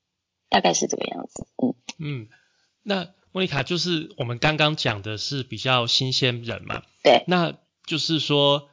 [0.50, 1.46] 大概是这个样子。
[1.56, 2.28] 嗯嗯，
[2.82, 3.08] 那。
[3.32, 6.82] 莫妮卡，就是我们刚刚讲的是比较新鲜人嘛？
[7.04, 7.22] 对。
[7.28, 8.68] 那就是说，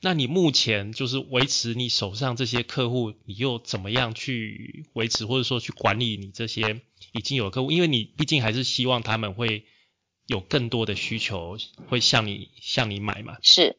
[0.00, 6.80] 那你目前就是维持你手上这些客户，你又怎么样去维持或者说去管理你这些
[7.12, 7.70] 已经有客户？
[7.70, 9.66] 因为你毕竟还是希望他们会
[10.26, 11.58] 有更多的需求，
[11.90, 13.36] 会向你向你买嘛？
[13.42, 13.76] 是。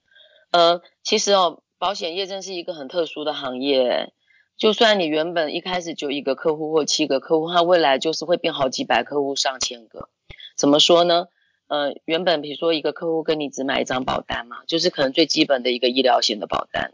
[0.51, 4.13] 呃，其实哦，保险业真是一个很特殊的行业。
[4.60, 10.10] 就算你原本一开始就一个客户或七个客户，他未来就是会变好几百客户、上千个。
[10.58, 11.28] 怎么说呢？
[11.67, 16.91] 呃，原本比如说一个客户跟你只买一张保单嘛，就是可能最基本的一个医疗险的保单。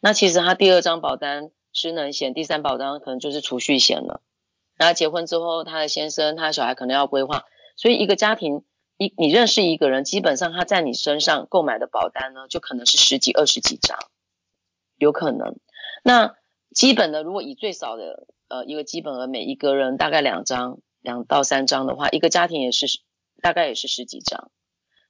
[0.00, 4.20] 那其实他第二张保单失能险，第三保单可能就是储蓄险了。
[4.76, 7.44] 然后结婚之后，他的先生、他的小孩可能要规划，
[7.76, 8.64] 所以一个家庭
[8.98, 13.98] 一你认识一个人，基本上他在你身上购买的保单呢，就可能是十几、二十几张，
[14.98, 15.56] 有可能。
[16.02, 16.34] 那
[16.74, 22.86] 基本的，如果以最少的呃一个基本额，每一个人大概两张，两到三张的话，一个家庭也是
[23.40, 24.50] 大概也是十几张。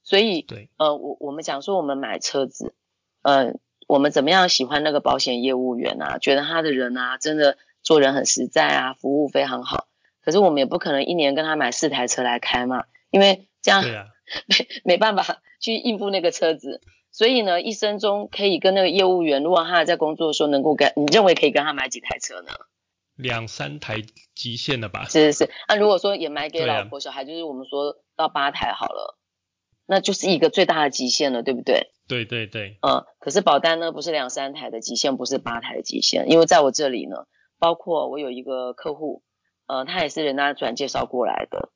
[0.03, 2.75] 所以，对，呃，我我们讲说我们买车子，
[3.23, 3.55] 呃，
[3.87, 6.19] 我们怎么样喜欢那个保险业务员啊？
[6.19, 9.87] 觉得他的人啊，真的做人很实在啊，服务非常好。
[10.21, 16.81] 可是我们也不可能一年跟他买四台车来开嘛，因为这样没 没办法去应付那个车子。
[17.13, 22.53] 所以呢，一生中可以跟那个业务员，如果他在工作的时候能够跟，你认为可以跟他买几台车呢？
[23.17, 24.03] 两三台
[24.35, 25.05] 极限了吧？
[25.05, 25.51] 是是是。
[25.69, 29.19] 那如果说也买给老婆小孩，就是我们说到八台好了，
[29.85, 31.93] 那就是一个最大的极限了，对不对？
[32.09, 32.79] 对对对。
[32.81, 37.27] 嗯，可是保单呢，不是两三台的极限，不是八台的极限，因为在我这里呢，
[37.59, 39.23] 包括我有一个客户，
[39.67, 41.69] 呃，他也是人家转介绍过来的，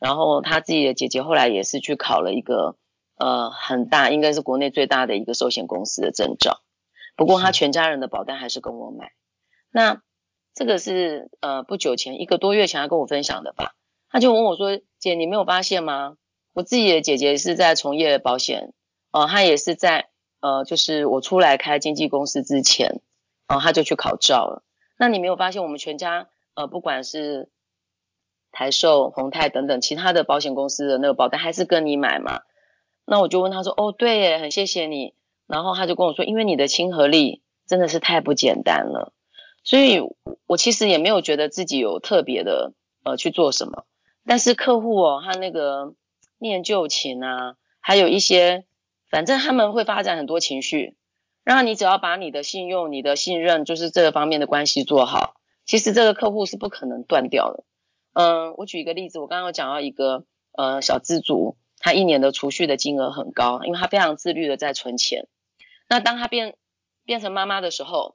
[0.00, 2.76] 然后他自己的姐姐后来也是去考了一个。
[3.20, 6.62] 呃，很大，应该是国内最大的一个寿险公司的证照。
[7.16, 9.12] 不过他全家人的保单还是跟我买。
[9.70, 10.00] 那
[10.54, 13.74] 这个是呃不久前一个多月前他跟我分享的吧？
[14.08, 16.16] 他就问我说：“姐，你没有发现吗？
[16.54, 18.72] 我自己的姐姐是在从业保险，
[19.12, 20.08] 呃，她也是在
[20.40, 23.02] 呃，就是我出来开经纪公司之前，
[23.46, 24.64] 然后她就去考照了。
[24.98, 27.50] 那你没有发现我们全家呃，不管是
[28.50, 32.40] 台寿、宏泰等等其他的保险公司的那个保单，还是跟你买吗？”
[33.10, 35.14] 那我就问他说：“哦，对耶，很谢谢你。”
[35.48, 39.12] 然后他就跟我说：“因为你的亲和力真的是太不简单了，
[39.64, 40.00] 所以
[40.46, 43.84] 我其实也没有觉得自己有特别的呃去做什么。
[44.24, 45.94] 但是客户哦，他那个
[46.38, 48.64] 念旧情啊，还有一些，
[49.10, 50.94] 反正他们会发展很多情绪。
[51.42, 55.34] 然后你只要把你的信用、你的信任，就是这个方面的关系做好，
[55.66, 57.64] 其实这个客户是不可能断掉的。
[58.12, 61.56] 嗯，我举一个例子，我刚刚有讲到一个呃小资族。
[61.80, 65.26] 他一年的储蓄的金额很高，因为他非常自律的在存钱。
[65.88, 66.56] 那当他变
[67.04, 68.14] 变成妈妈的时候，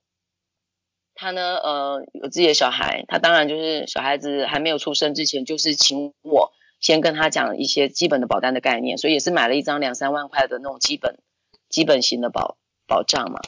[1.13, 11.19] 他呢，呃，有自己的小孩，他当然就是小孩子还没有出生之前，就是请我先跟他讲一些基本的保单的概念，所以也是买了一张两三万块的那种基本
[11.67, 13.41] 基本型的保保障嘛。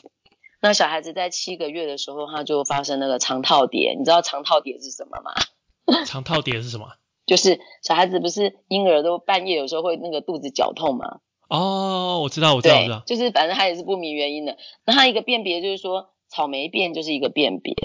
[0.60, 5.34] 那小孩子在七个月的时候，他就发生那个肠套叠，你知道肠套叠是什么吗？
[6.06, 6.96] 肠套叠是什么？
[7.28, 11.20] 就是小孩子不是婴儿都半夜有时候会那个肚子绞痛嘛？
[11.50, 13.04] 哦，我知道，我知道，我知道。
[13.06, 14.58] 就是反正他也是不明原因的。
[14.86, 17.76] 那他一个辨别就是说草莓便就是一个辨别。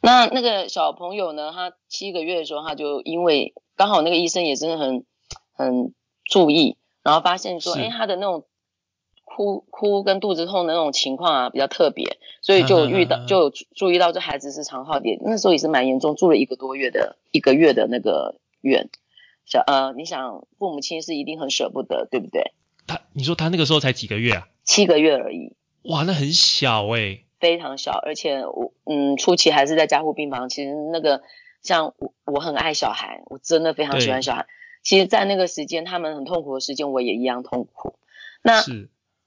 [0.00, 5.04] 那那个小朋友呢，他七个月的时候他就因为刚好那个医生也真的很
[5.52, 5.92] 很
[6.24, 8.44] 注意，然后发现说，哎，他的那种
[9.24, 18.36] 哭哭跟肚子痛的那种情况啊比较特别，所以就遇到 就注意到这孩子是肠套点，那时候也是蛮严重，住了一个多月的一个月的那个。
[18.64, 18.88] 远，
[19.44, 22.52] 小呃，你想父母亲是一定很舍不得，对不对？
[22.86, 24.48] 他，你说他那个时候才几个月啊？
[24.64, 25.54] 七个月而已。
[25.82, 27.20] 哇，那很小哎。
[27.40, 30.48] 非常小，而且我嗯，初期还是在加护病房。
[30.48, 31.22] 其实那个
[31.60, 34.46] 像我，我很爱小孩，我真的非常喜欢小孩。
[34.82, 37.98] 其实，在那个时间，他们很痛苦的时间，我也一样痛苦。
[38.42, 38.62] 那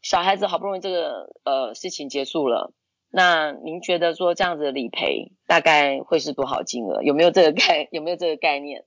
[0.02, 2.73] 小孩子好不容易这个呃事情结束了，
[3.12, 7.04] 那您觉得说这样子的理赔大概会是多少金额？
[7.04, 8.84] 有没有这个概有没有这个概念？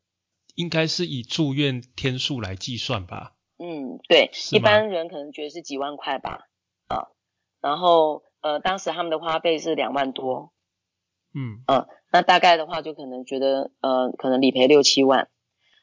[0.55, 3.33] 应该是以住院天数来计算吧。
[3.59, 6.49] 嗯，对，一般人可能觉得是几万块吧。
[6.89, 7.09] 啊，
[7.61, 10.53] 然后呃，当时他们的花费是两万多。
[11.35, 15.29] 嗯嗯，那大概的话就可能觉得呃，可能理赔六七万。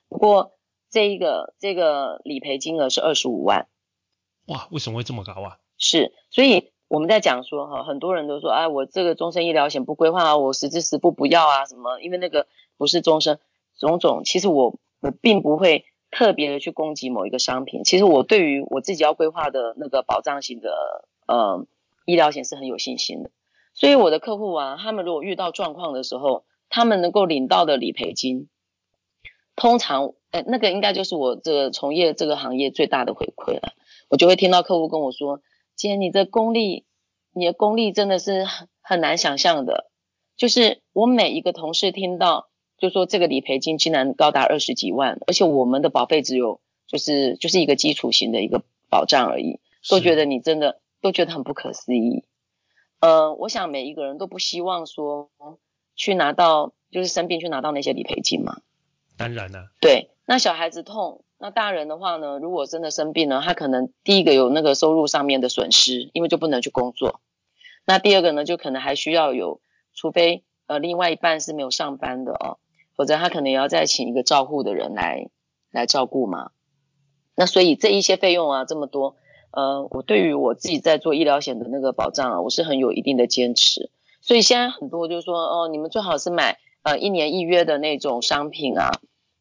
[0.09, 0.57] 不过
[0.89, 3.67] 这一个这个理赔金额是二十五万。
[4.47, 5.59] 哇，为什么会这么高啊？
[5.77, 11.99] 是，所以我们在讲说哈，很多人都说，哎，我这个终身医疗险不规划啊，我实支实付不要啊，什么？
[12.01, 13.39] 因为那个不是终身。
[13.77, 17.83] 种种，其实我我并不会特别的去攻击某一个商品。
[17.83, 20.71] 其实我对于我自己要规划的那个保障型的
[21.27, 21.67] 呃
[22.05, 23.29] 医疗险是很有信心的。
[23.73, 28.49] 所以我的客户啊，他们如果遇到状况的时候，他们能够领到的理赔金，
[29.55, 33.73] 通常呃那个应该就是我这个从业这个行业最大的回馈了。
[34.09, 35.41] 我就会听到客户跟我说
[35.77, 36.85] ：“姐，你的功力，
[37.31, 39.91] 你的功力真的是很很难想象的。”
[40.35, 42.47] 就是我每一个同事听到。
[42.77, 49.59] 就说这个理赔金竟然高达二十几万，而且我们的保费只有就是就是一个基础型的一个保障而已，
[49.89, 52.23] 都觉得你真的都觉得很不可思议。
[52.99, 55.29] 呃，我想每一个人都不希望说
[55.95, 58.61] 去拿到就是生病去拿到那些理赔金嘛。
[59.17, 59.69] 当然了。
[59.81, 67.21] 对，那小孩子痛，那大人的话呢，如果真的生病了，他可能第一个有那个收入上面的损失，因为就不能去工作。
[67.85, 69.61] 那第二个呢，就可能还需要有，
[69.93, 72.57] 除非呃另外一半是没有上班的哦，
[72.97, 75.29] 否则他可能也要再请一个照护的人来
[75.71, 76.51] 来照顾嘛。
[77.35, 79.15] 那所以这一些费用啊这么多，
[79.51, 83.89] 呃，我对于我自己在做医疗险的那个保障啊，我是很有一定的坚持。
[84.19, 88.91] 所以现在很多就是说，哦，你们最好是买呃一年一约的那种商品啊，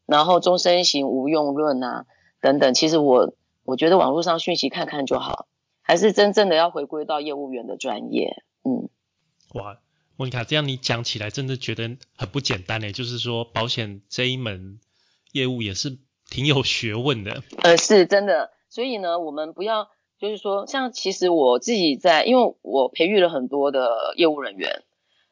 [0.05, 2.05] 然后终身型无用论啊
[2.39, 2.73] 等等。
[2.73, 3.33] 其实我
[3.65, 5.47] 我觉得网络上讯息看看就好。
[5.89, 8.89] 还是真正的要回归到业务员的专业，嗯，
[9.53, 9.79] 哇，
[10.19, 14.79] 莫妮卡，这样你讲起来真的觉得很不简单诶，就是说保险这一门
[15.31, 17.43] 业务也是挺有学问的。
[17.61, 19.89] 呃，是真的，所以呢，我们不要
[20.19, 24.81] 就是说，像其实我自己在，因为我培育了很多的业务人员，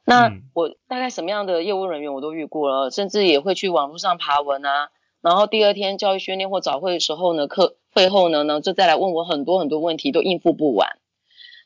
[0.06, 4.90] 那我大概什么样的业务人员我都遇过了，甚至也会去网络上爬文啊。
[5.20, 11.00] 然后第二天教育训练或早会的时候呢，课会后呢呢就再来问我很多很多问题，都应付不完。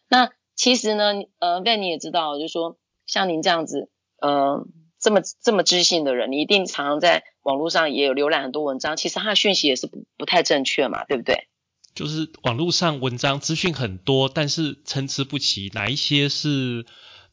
[0.07, 2.77] 那其实呢，呃，Ben 你也知道，就是说
[3.09, 3.89] 像您这样子，
[4.21, 4.65] 呃，
[4.99, 11.47] 这么这么知性的人，你一定常常在网络上也有浏览很多文章，其实他的讯息也是不不太正确嘛，对不对？
[11.93, 16.85] 就是网络上文章资讯很多，但是参差不齐，哪一些是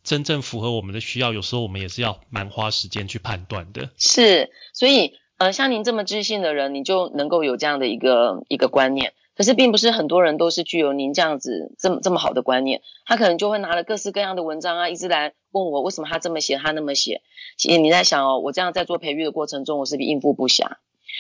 [0.02, 3.90] 真正符合我们的需要，有时候我们也是要蛮花时间去判断的。
[3.96, 5.12] 是，所以。
[5.38, 9.12] 呃，像您这么知性的人，你就能够有这样的一个一个观念。
[9.36, 12.80] 可是，并不是很多人都是具有您这样子这么这么好的观念。
[13.04, 15.34] 他可能就会拿了各式各样的文章啊，一直来
[15.64, 17.22] 问我为什么他这么写，他那么写。
[17.56, 20.76] 其实你在想哦，我这样在做培育的过程中，我是不是应付不暇？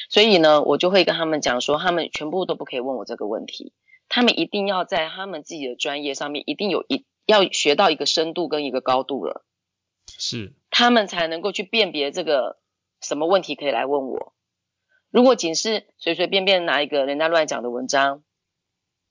[0.08, 3.72] 所以呢，我就会跟他们讲说，他们全部都不可以问我这个问题。
[4.08, 9.44] 他们一定要在他们自己的专业上面，一定有一要学到一个深度跟一个高度了，
[10.06, 12.58] 是，他们才能够去辨别这个。
[13.02, 14.32] 什么问题可以来问我？
[15.10, 18.22] 如果仅是随随便便拿一个人家乱讲的文章，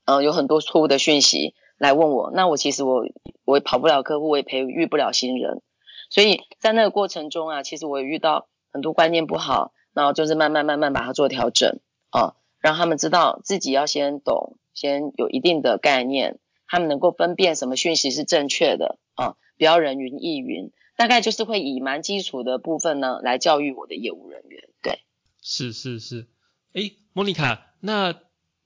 [0.06, 3.06] 呃，有很多错误的讯息来问我，那我其实我
[3.46, 5.62] 我也跑不了客户，我也培育不了新人。
[6.10, 20.72] 所以在那个过程中啊，其实我也遇到很多观念不好，然后就是慢慢慢慢把它做调整啊，让他们知道自己要先懂，先有一定的概念，他们能够分辨什么讯息是正确的啊，不要人云亦云。
[20.98, 25.00] 大概就是会以蛮基础的部分呢来教育我的业务人员，对，
[25.42, 26.30] 是是是，
[26.72, 28.14] 哎，莫妮卡，那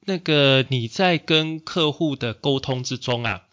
[0.05, 3.43] 那个你在跟客户的沟通之中啊，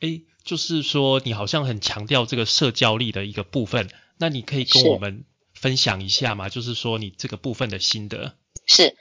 [0.00, 3.88] 哎，就是说你好像很强调这个社交力的一个部分，
[4.18, 5.24] 那你可以跟我们
[5.54, 6.48] 分享一下吗？
[6.48, 8.34] 就是说你这个部分的心得。
[8.66, 8.96] 是，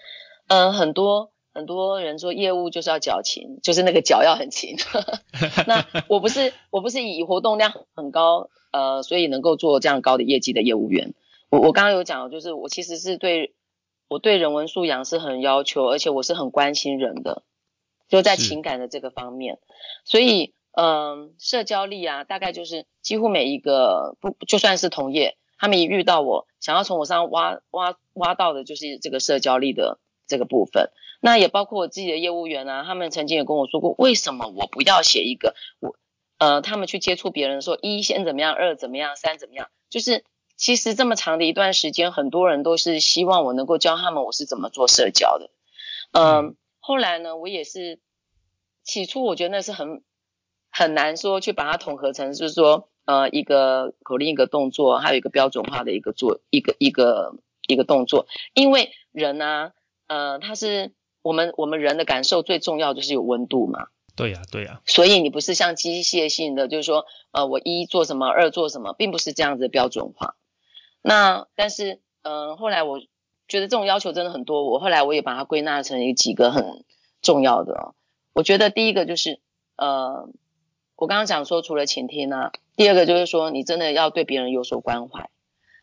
[0.48, 4.76] 嗯，很多很多人说业务就是要脚勤，就是那个脚要很勤。
[5.68, 8.50] 那我不是我不是以活动量很高。
[8.72, 11.14] 呃，所以能够做这样高的业绩的业务员，
[11.50, 13.56] 我我刚刚有讲，就是我其实是对
[14.08, 17.44] 我对人文素养是很要求，而且我是很关心人的，
[18.08, 19.60] 就在情感的这个方面，
[20.04, 30.90] 所以嗯，社交力啊，大概就是几乎每一个不就算是同业，他们一遇到我，想要从我身上挖挖挖到的就是这个社交力的这个部分，
[31.22, 35.96] 那也包括我自己的业务员啊，他们曾经也跟我说过，为什么我不要写一个我。
[36.38, 40.26] 呃，他们去接触别人说一先怎么样，二怎么样，三怎么样，就是
[40.58, 45.50] 其实这么长的一段时间，很多人都是希望我能够教他们我是怎么做社交的。
[46.12, 48.00] 嗯，后来呢，我也是
[48.84, 50.04] 起初我觉得那是很
[50.72, 57.36] 很难说去把它统合成，就是说呃一个口令一个动作，还有一个标准化的一个做一个一个
[57.68, 59.74] 一个动作，因为人呢，
[60.08, 63.88] 呃，他是我们我们人的感受最重要就是有温度嘛。
[64.16, 70.38] 对呀，对呀，所以你不是像机械性的，就是说，呃，我一做什么，二做什么，并不是这样子的标准化。
[71.06, 73.00] 那但是，嗯，后来我
[73.48, 76.84] 觉得这种要求真的很多，我后来我也把它归纳成一几个很
[77.22, 77.94] 重要的哦。
[78.34, 79.40] 我觉得第一个就是，
[79.76, 80.28] 呃，
[80.96, 85.30] 我刚刚讲说，除了倾听呢，第二个就是说，你真的要对别人有所关怀。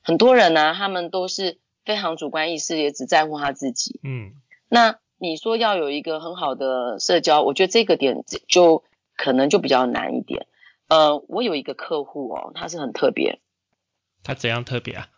[0.02, 4.00] 很多人呢，他们都是非常主观意识，也只在乎他自己。
[4.02, 4.32] 嗯，
[4.68, 4.98] 那。
[5.18, 8.82] 你说要有一个很好的社交，我觉得这个点就
[9.14, 10.48] 可能就比较难一点。
[10.88, 13.38] 呃，我有一个客户哦，他是很特别。
[14.22, 15.08] 他怎样特别啊？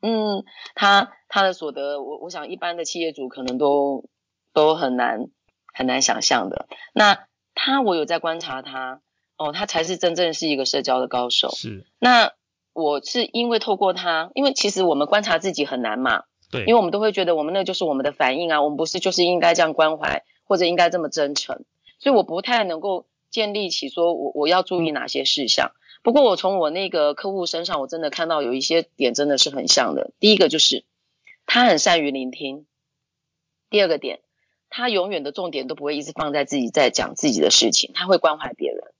[0.00, 0.44] 嗯，
[0.74, 4.08] 他他的所得，我我想一般的企业主可能都
[4.52, 5.28] 都很难
[5.72, 6.66] 很难想象的。
[6.92, 9.00] 那他我有在观察他
[9.38, 11.48] 哦，他才是真正是一个社交的高手。
[11.50, 11.86] 是。
[11.98, 12.32] 那
[12.74, 16.24] 我是因为透过他，因为其实我们观察自己很难嘛。
[16.50, 21.64] 对，因为我们都会觉得我们那就是我们的反应啊，我们不是就是应该这样关怀或者应该这么真诚，
[21.98, 25.72] 所以我不太能够建立起说我我要注意哪些事项。
[26.04, 30.12] 不过我从我那个客户身上，我真的看到有一些点真的是很像的。
[30.20, 30.84] 第一个就是
[31.46, 32.66] 他很善于聆听，
[33.70, 34.20] 第二个点，
[34.68, 38.92] 他永远的重点都不会一直放在自己在讲自己的事情，他会关怀别人。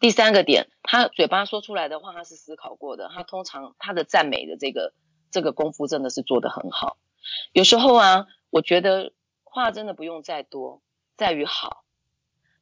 [0.00, 4.92] 第三个点，他嘴巴说出来的话，他是思考过的，他通常他的赞美的这个
[5.30, 6.98] 这个功夫真的是做得很好。
[7.52, 9.14] 有时候啊，我觉得
[9.44, 10.82] 话真的不用再多，
[11.16, 11.84] 在于好。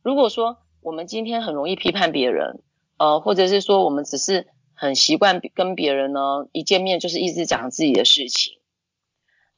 [0.03, 2.62] 如果说我们今天很容易批判别人，
[3.03, 8.61] 呃，或者是说我们只是很习惯跟别人呢一见面就是一直讲自己的事情，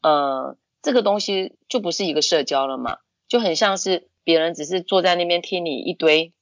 [0.01, 6.33] 呃，这个东西就不是一个社交了嘛，就很像是别人只是坐在那边听你一堆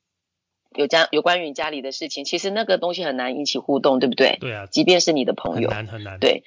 [0.77, 4.39] 有家有关于你家里的事情，其实那个东西很难引起互动，对不对？
[4.41, 6.45] 对啊，即便是你的朋友，很难很难，对，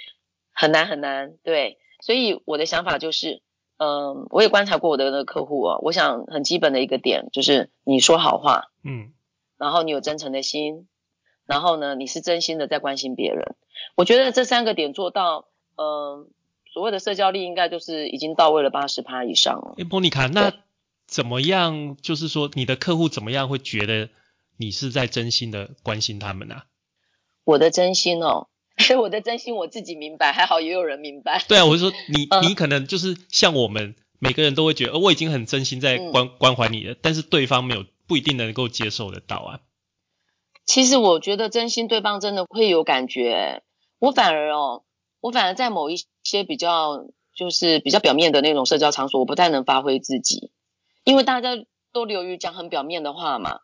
[0.54, 1.80] 很难很难，对。
[2.00, 3.42] 所以我的想法就是，
[3.78, 9.12] 嗯，我也观察过我的那个客户哦，我想很基本的一个点就是你说好话，嗯，
[9.58, 10.88] 然后你有真诚的心，
[11.46, 13.56] 然后呢，你是真心的在关心别人。
[13.96, 15.48] 我觉得这三个点做到，
[15.78, 16.28] 嗯，
[16.74, 19.76] 所谓的社交力应该就是已经到位了八十趴以上了。
[19.78, 20.54] 哎，莫妮卡，那
[21.08, 21.98] 怎么样？
[22.02, 24.10] 就是说你的客户怎么样会觉得
[24.58, 26.64] 你是在真心的关心他们呢？
[27.44, 28.48] 我的真心哦。
[29.00, 31.42] 我的真心我自己明白，还好也有人明白。
[31.48, 39.60] 对啊，我是说你，你可能就是像我们每个人都会觉得，我已经很真心在关关怀你了，但是对方没有不一定能够接受得到啊。
[40.66, 43.64] 其实我觉得真心对方真的会有感觉，
[44.00, 44.84] 我反而哦，
[45.22, 50.52] 我反而在某一些比较就是比较表面的那种社交场所，我不太能发挥自己，
[51.04, 51.52] 因为大家
[51.92, 53.60] 都流于讲很表面的话嘛。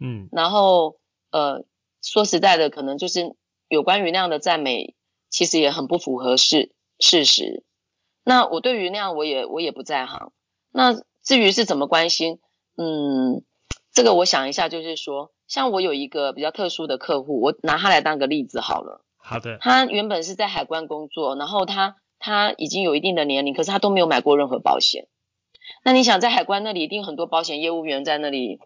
[0.00, 0.28] 嗯。
[0.32, 0.96] 然后
[1.30, 1.64] 呃，
[2.02, 3.36] 说实在的，可能就是。
[3.68, 4.94] 有关于那样的赞美，
[5.28, 7.64] 其实也很不符合事事实。
[8.22, 10.30] 那我对于那样，我也我也不在行。
[10.70, 12.38] 那至于是怎么关心，
[12.76, 13.42] 嗯，
[13.96, 19.00] 这个我想一下，就是说，像我有一个比较特殊的客户，我拿他来当个例子好了。
[19.16, 19.56] 好的。
[19.58, 25.06] 他原本是在海关工作，然后他他已经有一定的年龄，可是他都没有买过任何保险。
[25.82, 28.60] 那你想，在海关那里一定很多保险业务员在那里，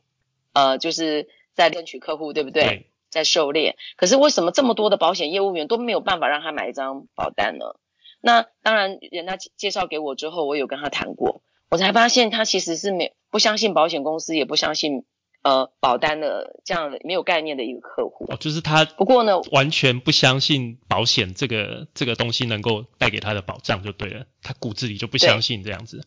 [0.53, 2.64] 呃，就是在争取客户，对不对？
[2.64, 2.87] 对。
[3.09, 7.76] 在狩猎，可是为什么这么多的保险业务员都没有办法让他买一张保单呢？
[8.20, 15.05] 那当然，人家介绍给我之后，我有跟他谈过，我才发现他其实是没不相信保险公司，也不相信
[15.43, 18.26] 呃保单的这样的没有概念的一个客户。
[18.28, 26.07] 哦，就是他不过呢，完全不相信保险这个这个东西能够带给他的保障就对了，他骨子里就不相信这样子。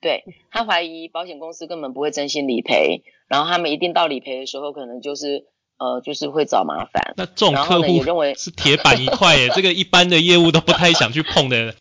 [0.00, 5.46] 对他怀疑保险公司根本不会真心理赔，然后他们一定到理赔的时候，可能就是。
[5.78, 7.12] 呃，就是会找麻烦。
[7.18, 11.74] 那这种客户认为是铁板一块耶，这个一般的业务都不太想去碰的。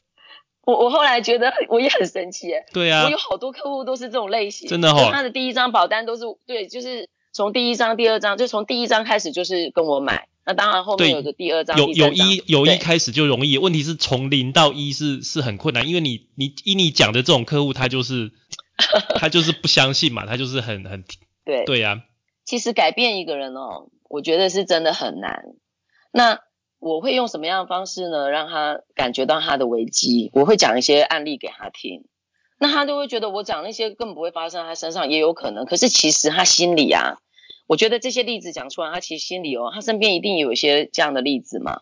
[0.65, 2.65] 我我后来觉得我也很神奇耶。
[2.73, 3.05] 对啊。
[3.05, 4.67] 我有好多客户都是这种类型。
[4.67, 5.09] 真的哦。
[5.11, 10.27] 他的第一张保单都是对，就是从第一张、第二张，就从第一张开始就是跟我买。
[10.47, 18.31] 那当然后面有个第二张、有有一有一开始就容易，问题是从零到一是是很困难，因为你你依你讲的这种客户，他就是
[19.17, 21.03] 他就是不相信嘛，他就是很很
[21.43, 22.03] 对对呀。
[22.45, 25.45] 其实改变一个人哦，我觉得是真的很难。
[26.11, 26.39] 那
[26.85, 28.29] 我会用什么样的方式呢？
[28.29, 30.29] 让他感觉到他的危机。
[30.33, 32.05] 我会讲一些案例给他听，
[32.59, 35.65] 那他就会觉得我讲那些根本不会发生在他身上，也有可能。
[35.65, 37.17] 可是其实他心里啊，
[37.65, 41.81] 我觉得这些例子讲出来，他其实心里哦，他身边一定有一些这样的例子嘛。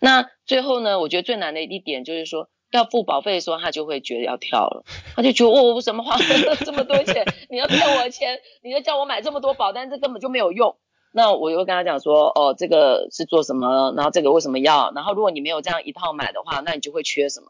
[0.00, 2.48] 那最后呢，我觉得最难的一点就是说。
[2.72, 4.84] 要付保费的时候，他就会觉得要跳了，
[5.16, 7.26] 他就觉得哦我怎么花了这么多钱？
[7.50, 10.76] 你要骗我钱，你要叫我买这么多保单，这根本就没有用。
[11.12, 13.92] 那我又跟他讲说，哦，这个是做什么？
[13.96, 14.92] 然后这个为什么要？
[14.94, 17.46] 然后如果你没有这样一套买的话，那你就会缺什么？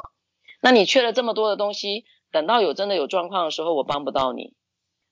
[0.61, 4.55] 那你缺了这么多的东西，等到有真的有状况的时候，我帮不到你，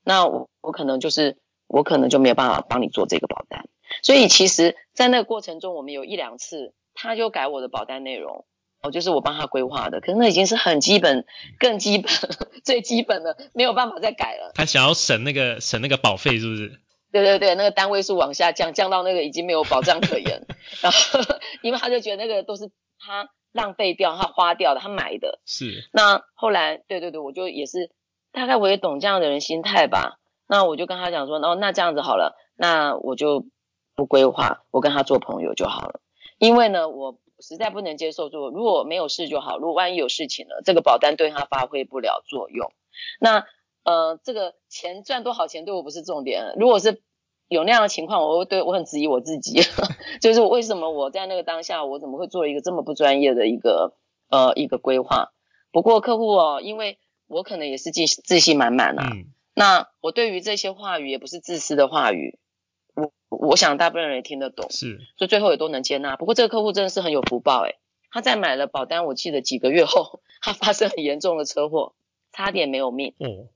[0.04, 3.68] 那我我可能就是我可能就没有办法帮你做这个保单。
[4.02, 8.44] 所以其实，在那个过程中，我们有一两次，他就改我的保单内容。
[8.80, 11.26] 哦，就是我帮他规划的，可是那已经是很基本、
[11.58, 12.12] 更基本、
[12.64, 14.52] 最基本的，没有办法再改了。
[14.54, 16.80] 他想要省那个省那个保费，是不是？
[17.12, 20.46] 对对对，那个单位数往下降，降到那个已经没有保障可言。
[20.82, 21.20] 然后，
[21.62, 25.40] 因为他就觉得那个都是他浪费掉、他花掉的、他买的。
[25.46, 25.88] 是。
[25.92, 27.90] 那后来，对对对，我就也是
[28.32, 30.18] 大概我也懂这样的人心态吧。
[30.46, 33.46] 那我就跟他讲说，哦，那这样子好了，那我就
[33.94, 36.00] 不规划，我跟他做朋友就好了。
[36.38, 37.18] 因为呢，我。
[37.40, 39.58] 实在不能接受，做如果没有事就好。
[39.58, 42.72] 如果万一有事情了，这个保单对他发挥不了作用。
[43.20, 43.46] 那
[43.84, 46.54] 呃，这个钱赚多少钱对我不是重点。
[46.56, 47.02] 如果是
[47.48, 49.60] 有那样的情况，我会对我很质疑我自己，
[50.20, 53.94] 就是为什么我在那个当下，我怎么会做一个这么不专业的一个
[54.28, 55.32] 呃一个规划？
[55.72, 59.12] 不过客户哦，因为我可能也是自自信满满啊。
[59.54, 62.38] 那我对于这些话语也不是自私的话语，
[62.94, 66.16] 我我想大部分人也听得懂，是，所以最后也都能接纳。
[66.16, 67.76] 不过这个客户真的是很有福报诶，
[68.10, 71.94] 他在买了保单，我记得几个月后， 他发生很严重的车祸，
[72.32, 73.14] 差点没有命。
[73.18, 73.48] 哦，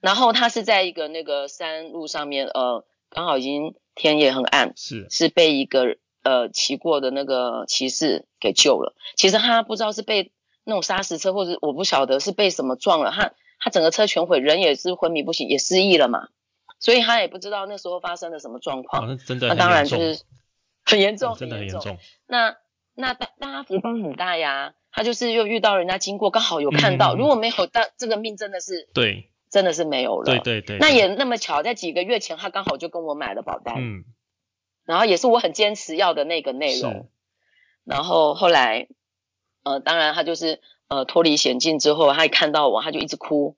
[0.00, 8.94] 然后他是在一个那个山路上面，呃，刚好已经天也很暗，是是被一个呃骑过的那个骑士给救了。
[9.16, 10.32] 其实他不知道是被
[10.64, 16.28] 那种砂石车，或者我不晓得是被什么撞了，他他整个车全毁，人也是昏迷不醒，也失忆了嘛。
[16.78, 19.06] 所以他也不知道那时候发生了什么状况。
[19.06, 20.22] 那真的，那当然就是
[20.82, 21.98] 很严重，真的很严重。
[22.26, 22.56] 那
[22.94, 29.29] 那大大家福报很大呀，他就是又遇到人家经过，刚好有看到，如果没有，但这个命真的是对。
[29.50, 34.04] 真的是没有了，对对对，那也那么巧，在几个月前，他刚好就跟我买了保单，嗯，
[34.84, 37.10] 然后也是我很坚持要的那个内容，
[37.84, 38.86] 然后后来，
[39.64, 43.56] 呃，当然他就是呃脱离险境之后，他一看到我，他就一直哭，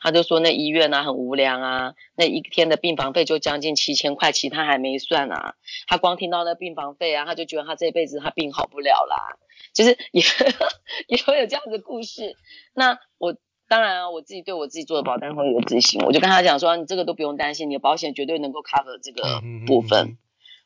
[0.00, 9.36] 他就说那医院啊很无良啊，那一天的病房费就将近七千块，其他还没算啊，他光听到那病房费啊，他就觉得他这辈子他病好不了啦，
[9.74, 10.22] 就是也
[11.06, 12.34] 也会有这样的故事，
[12.72, 13.36] 那我。
[13.74, 20.16] 当然啊，我自己对我自己做的保单会有自信，我就跟他讲说，你这个都不用担心，你的保险绝对能够 cover 这个部分。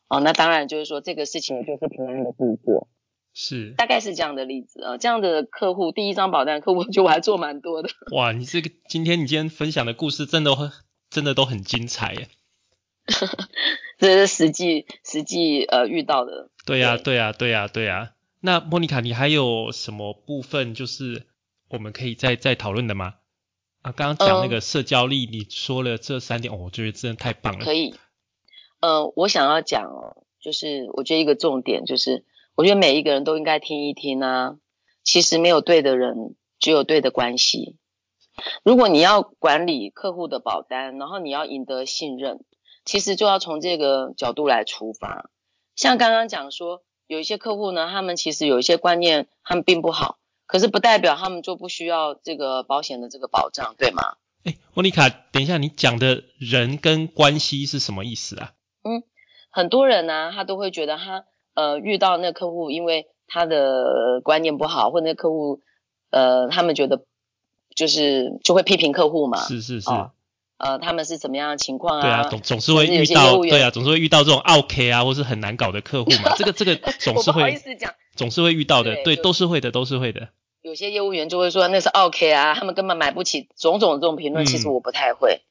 [0.09, 2.87] 哦，那当然就是说这个事情就是平安的度过，
[3.33, 4.99] 是，大概是这样的例子啊。
[4.99, 7.89] 这样的客户，第一张保单客户 就我还做蛮多的。
[8.15, 10.69] 哇，你这个今天你今天分享的故事真的会
[11.09, 12.29] 真的都很精彩耶。
[13.97, 16.51] 这是实际实际呃遇到的。
[16.67, 18.11] 对呀，对呀，对呀，对呀。
[18.43, 21.28] 那莫妮卡，你还有什么部分就是？
[21.69, 23.15] 我们可以再再讨论的吗？
[23.83, 27.65] 啊，刚刚讲那个社交力，你说了这三点，我觉得真的太棒了。
[27.65, 27.95] 可以，
[28.81, 32.25] 呃，我想要讲哦，就是我觉得一个重点就是，
[32.57, 34.57] 我觉得每一个人都应该听一听啊。
[35.05, 37.77] 其实没有对的人，只有对的关系。
[38.63, 42.45] 如果你要管理客户的保单，然后你要赢得信任，
[42.85, 45.31] 其实就要从这个角度来出发。
[45.77, 50.19] 像刚刚讲说，有一些客户呢，他们其实有一些观念，他们并不好。
[50.49, 54.17] 可是不代表他们就不需要这个保险的这个保障，对吗？
[54.45, 58.53] 哎，莫妮卡，等一下，你讲的人跟关系是什么意思啊？
[58.83, 59.03] 嗯，
[59.51, 61.25] 很多人呢，他都会觉得他
[61.55, 65.61] 呃遇到那客户，因为他的观念不好，或者那客户
[66.11, 67.05] 呃他们觉得
[67.75, 69.39] 就是就会批评客户嘛。
[69.47, 69.91] 是是是。
[70.57, 72.03] 呃，他们是怎么样的情况啊？
[72.03, 76.35] 对啊，总总是会遇到，对啊，总是会遇到这种 OK 啊，或是很难搞的客户嘛。
[76.37, 80.31] 这个这个 总是会，不好意思讲，总是会遇到的，对，都是会的，都是会的。
[80.63, 85.43] 有些业务员就会说那是 OK 啊，他们根本买不起，种种这种评论，其实我不太会，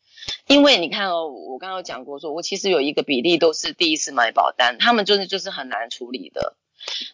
[0.47, 6.55] 因为你看哦，我刚刚讲过，说我其实有一个比例都是第一次买保单，他们就是就是很难处理的。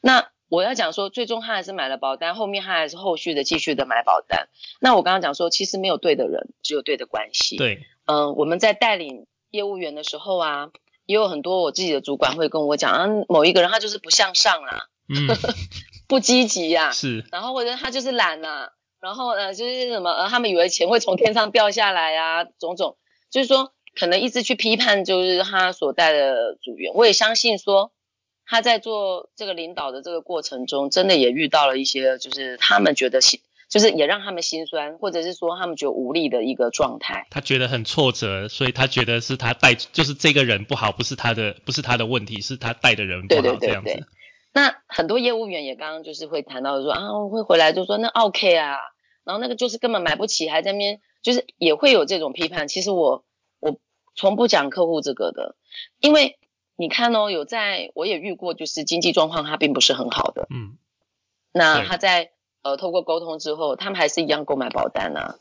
[0.02, 4.50] 那我要讲说，最终他还是买了保单，后面他还是后续的继续的买保单。
[4.80, 7.58] 那我刚刚讲说，其实没有对的人，只有对的关系。
[7.58, 7.86] 对。
[8.06, 10.70] 嗯，我们在带领业务员的时候啊，
[11.06, 14.84] 也有很多我自己的主管会跟我讲啊，某一个人他就是不向上啊，
[16.08, 22.98] 不积极呀，是，然后或者他就是懒啊，然后呃就是什么呃他们以为钱会从天上掉下来啊，种种，
[23.32, 27.92] 就是说可能一直去批判就是他所带的组员，我也相信说
[28.46, 33.40] 他在做这个领导的这个过程中，真的也遇到了一些就是他们觉得心
[33.70, 37.26] 就是也让他们心酸，或者是说他们觉得无力的一个状态。
[37.32, 44.06] 他觉得很挫折，所以他觉得是他带，就是这个人不好，不是他的，不是他的问题，是他带的人不好这样子。
[44.54, 48.78] 那很多业务员也刚刚就是会谈到说啊，会回来就说那 OK 啊，
[49.24, 52.68] 然后那个就是根本买不起，还在那边就是也会有这种批判。
[52.68, 53.26] 其实我
[53.60, 53.80] 我
[54.16, 55.56] 从不讲客户这个的，
[56.00, 56.38] 因为
[56.76, 60.78] 你看哦，有在我也遇过，就是经济状况他并不是很好的，嗯，
[61.52, 62.32] 那他在。
[62.66, 65.36] 呃，透过沟通之后，他们还是一样购买保单啊。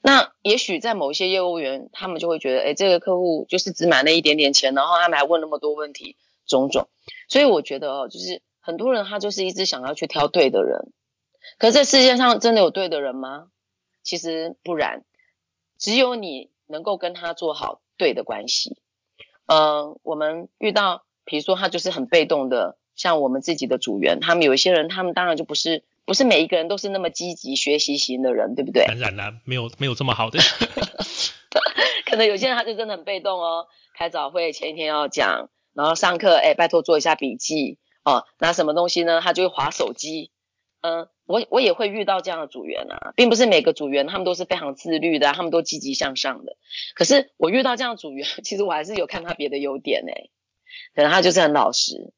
[0.00, 6.88] 那也许在某一些业务员，他们就会觉得，哎，这个客户就是只买那一点点钱，然后他们还问那么多问题，种种。
[7.28, 10.92] 所以我觉得哦，就是很多人他就是一直想要去挑对的人，
[11.58, 13.48] 可是这世界上真的有对的人吗？
[14.02, 15.04] 其实不然，
[15.78, 18.78] 只有你能够跟他做好对的关系。
[19.46, 25.84] 呃，我们遇到，比如说他就是很被动的，像我们自己的组员，他们有一些人，他们当然就不是。
[26.04, 28.84] 不是每一个人都是那么积极学习型的人，对不对？
[28.86, 30.40] 当然啦，没有没有这么好的。
[32.04, 39.20] 可能有些人他就真的很被动哦，开早会前一天要讲，然后上课哎，拜托做一下笔记哦，拿什么东西呢？
[39.20, 40.30] 他就会划手机。
[40.80, 46.56] 嗯，我我也会遇到这样的组员啊，并不是每个组员他们都是非常自律的，他们都积极向上的。
[46.94, 50.30] 可是我遇到这样组员， 其实我还是有看他别的优点哎，
[50.94, 52.12] 可能他就是很老实，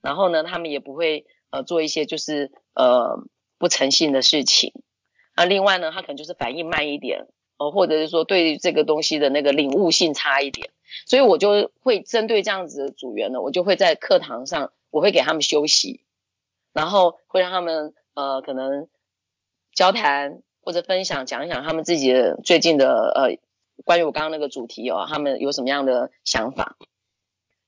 [0.00, 1.26] 然后呢，他们也不会。
[1.54, 3.26] 呃，做一些就是呃
[3.58, 4.72] 不诚信的事情。
[5.36, 7.26] 那另外呢，他可能就是反应慢一点，
[7.58, 10.70] 呃，或者是说对这个东西的那个领悟性差一点，
[11.04, 16.04] 所以我就会针对这样子的组员呢，我就会在课堂上，我会给他们休息，
[16.72, 18.88] 然后会让他们呃可能
[19.74, 23.38] 交谈或者分享，讲一讲他们自己的最近的呃
[23.84, 26.76] 关于我刚刚那个主题哦，他们有什么样的想法，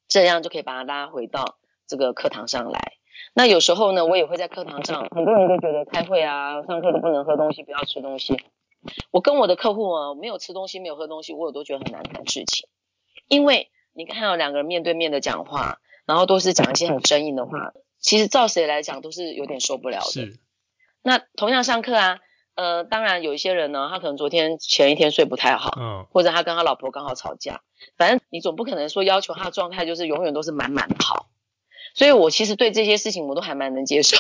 [0.07, 1.59] 这样就可以把他拉回到
[1.89, 2.93] 这个课堂上来。
[3.33, 8.37] 那有时候呢，我也会在课堂上，很多人都觉得开会啊，上课都不能喝东西，不要吃东西。
[9.11, 12.69] 我跟我的客户啊，没有吃东西，没有喝东西，我有都觉得很难谈事情。
[13.29, 20.11] 因为你看到两个人面对面的讲话，然后都是讲一些很 生硬的话，其实照谁来讲都是有点受不了的。
[20.11, 20.39] 是。
[21.03, 22.19] 那同样上课啊，
[22.55, 27.63] 呃，当然有一些人呢，他可能昨天前一天睡不太好，嗯，或者他跟他老婆刚好吵架，
[27.97, 31.29] 反正你总不可能说要求他的状态就是永远都是满满的好。
[31.95, 34.17] 所以我其实对这些事情我都还蛮能接受，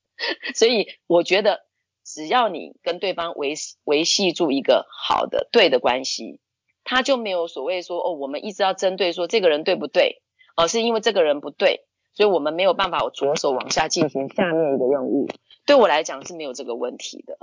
[0.54, 1.66] 所以我觉得。
[2.08, 6.38] 只要你跟对方维维系住一个好的对的关系，
[6.84, 10.22] 他就没有所谓说哦，我们一直要针对说这个人对不对，
[10.56, 11.82] 而是因为这个人不对，
[12.14, 15.28] 所以我们没有办法我着手往下进行下面一个任务。
[15.64, 17.38] 对我来讲是没有这个问题的。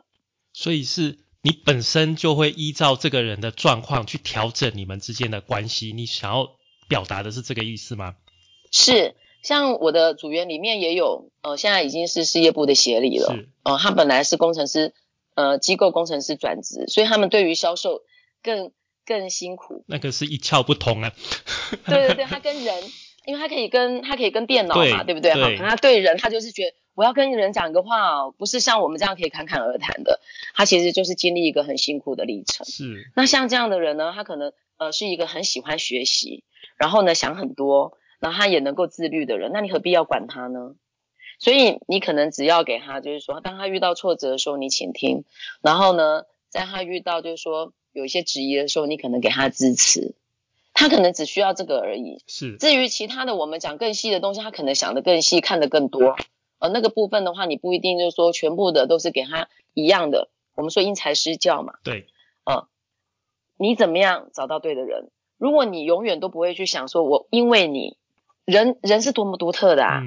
[0.51, 5.93] 所以是你本身就会依照这个人的状况去调整你们之间的关系。
[5.93, 6.49] 你想要
[6.89, 8.15] 表达的是这个意思吗？
[8.71, 9.15] 是。
[9.43, 13.35] 像我的组员里面也有，呃，现在已经是事业部的协理了，
[13.65, 14.93] 哦，他本来是工程师，
[15.35, 18.03] 呃，机构工程师转职，所以他们对于销售
[18.41, 18.71] 更
[19.05, 19.83] 更辛苦。
[19.85, 21.11] 那个是一窍不通啊。
[21.85, 22.83] 对对对，他跟人，
[23.25, 25.33] 因为他可以跟他可以跟电脑嘛，对不对？
[25.57, 30.19] 哈，他对人，他就是觉得我要跟人讲一个话哦，不是像我们这样可以侃侃而谈的，
[30.55, 32.65] 他其实就是经历一个很辛苦的历程。
[32.65, 33.11] 是。
[33.15, 36.43] 那像这样的人呢，他可能呃是一个很喜欢学习，
[36.77, 37.97] 然后呢想很多。
[38.19, 40.75] 然后他也能够自律的人，那你何必要管他呢？
[41.39, 45.23] 所以你可能只要给他，就是说，当他遇到挫折的时候，你倾听；
[45.61, 50.15] 然后呢，在他遇到就是说有一些质疑的时候，你可能给他支持。
[50.83, 52.21] 他可能只需要这个而已。
[52.27, 52.57] 是。
[52.57, 56.17] 至于其他的，我们讲更细的东西，他可能想的更细，看的更多。
[56.59, 60.29] 呃，那个部分的话，你不一定就是说全部的都是给他一样的。
[60.55, 61.75] 我们说因材施教嘛。
[61.85, 62.07] 对。
[62.43, 62.67] 嗯，
[63.57, 65.09] 你怎么样找到对的人？
[65.37, 67.97] 如果你永远都不会去想说，我因为你。
[68.45, 70.01] 人人是多么独特的啊！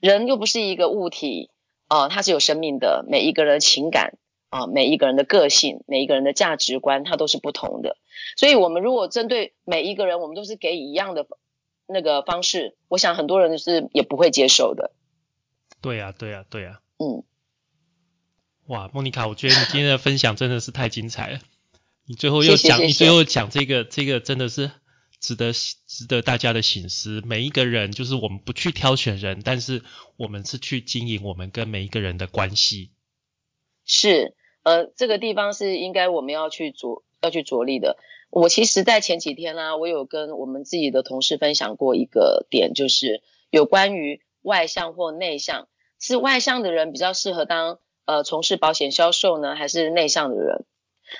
[0.00, 1.50] 人又不是一个物体
[1.86, 3.04] 啊，他是有生命的。
[3.06, 4.16] 每一个人情感
[4.54, 7.96] 啊，每一个人的个性，每一个人的价值观，它都是不同的。
[8.36, 11.26] 所以，我们如果针对每一个人，我们都是给一样的
[11.88, 14.92] 那个方式，我想很多人是也不会接受的。
[15.80, 16.80] 对呀，对呀，对呀。
[16.98, 17.24] 嗯。
[18.66, 21.40] 哇，莫妮卡，我觉得你今天的分享真的是太精彩了。
[22.06, 24.70] 你最后 又讲，你最后讲这个，这个真的是。
[25.20, 27.22] 值得值得大家的醒思。
[27.24, 29.82] 每一个人就是我们不去挑选人，但是
[30.18, 32.90] 我们是去经营我们跟每一个人的关系。
[33.86, 34.34] 是，
[34.64, 37.96] 呃，这个地方是应该我们要去着要去着力的。
[38.30, 45.68] 我其实，在前几天啦，我有跟我们自己的同事分享过一个点，就是有关于外向或内向，
[46.00, 50.64] 是外向的人比较适合当呃从事保险销售呢，还是内向的人？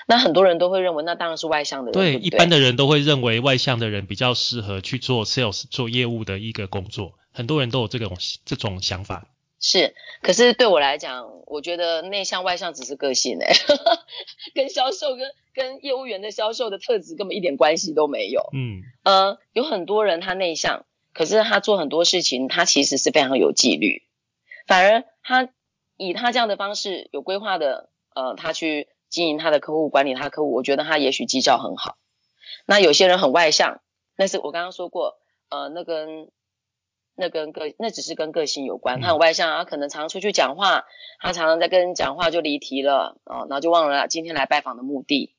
[0.07, 1.93] 那很多人都会认为，那当然是外向的人。
[1.93, 7.13] 对，一般的人都会认为外向的人比较适合去做 sales 做业务的一个工作。
[7.31, 9.27] 很多人都有这种这种想法。
[9.65, 13.53] 是，可是对我来讲，我觉得内向外向只是个性诶，
[14.53, 18.47] 跟销售跟跟业务员的销售的特质根本一点关系都没有。
[18.53, 24.03] 嗯，呃，有很多人他内向，可是他做很多事情，他其实是非常有纪律，
[24.67, 25.49] 反而他
[25.97, 28.87] 以他这样的方式有规划的，呃，他去。
[29.07, 31.95] 经营他的客户，管理他客户，我觉得他也许绩效很好。
[32.65, 33.79] 那有些人很外向，
[34.17, 35.15] 那是我刚刚说过，
[35.47, 36.27] 呃，那跟
[37.15, 39.01] 那跟个那只是跟个性有关。
[39.01, 40.85] 他很外向，他可能常常出去讲话，
[41.19, 45.35] 他常常在跟人讲话就离题了，哦，然后就忘了今天来拜访的目的，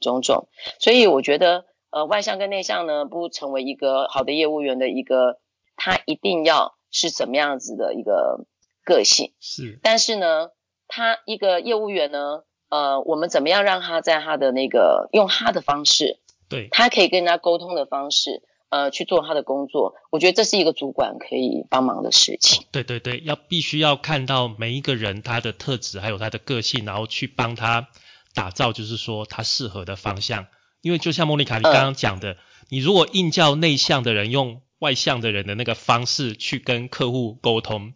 [0.00, 0.48] 种种。
[0.78, 5.38] 所以我觉得，呃，外向跟内向呢，不成为一个好的业务员的一个，
[5.76, 8.46] 他一定要是怎么样子的一个
[8.84, 9.32] 个性。
[9.40, 9.78] 是。
[9.82, 10.50] 但是呢，
[10.88, 12.42] 他一个业务员呢？
[12.68, 18.42] 呃，我们怎么样让他在他的那个用他的方式，对他可以跟人家沟通的方式，
[18.72, 19.96] 呃，去做他的工作。
[20.10, 22.64] 我觉得这是一个主管可以帮忙的事情。
[22.72, 27.88] 对对对，要必须要看到每一个人他的特质，还有他的个性，然后去帮他
[28.32, 30.46] 打造，就是说他适合的方向。
[30.80, 32.38] 因为就像莫妮卡你刚刚讲的，
[32.70, 37.92] 你如果硬叫内向的人用外向的人的那个方式去跟客户沟通，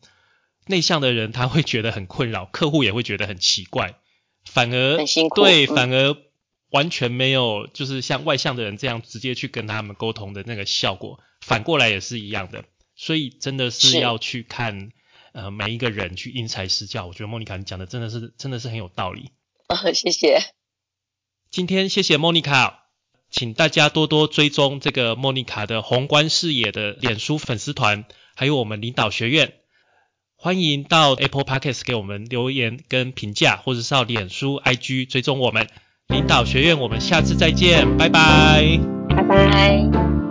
[0.67, 3.95] 内向的人他会觉得很困扰，客户也会觉得很奇怪。
[4.45, 6.15] 反而很辛苦，对，反而
[6.77, 12.65] 完全没有，就是像外向的人这样直接去跟他们沟通的那个效果，反过来也是一样的。
[12.95, 14.91] 所以真的是要去看，
[15.33, 17.07] 呃，每一个人去因材施教。
[17.07, 19.31] 我觉得莫妮卡你讲的真的是真的是很有道理。
[19.69, 20.55] 啊、哦，谢谢。
[21.51, 22.91] 今天谢谢莫妮卡，
[23.31, 28.05] 请大家多多追踪这个莫妮卡的宏观视野的脸书粉丝团，
[28.35, 29.55] 还有我们领导学院。
[30.39, 35.69] 欢迎到 Apple Podcast 给我们留言跟评价，或者是到脸书 IG 追踪我们。
[36.09, 38.79] 领导学院我们下次再见拜拜。
[39.09, 40.26] 拜拜。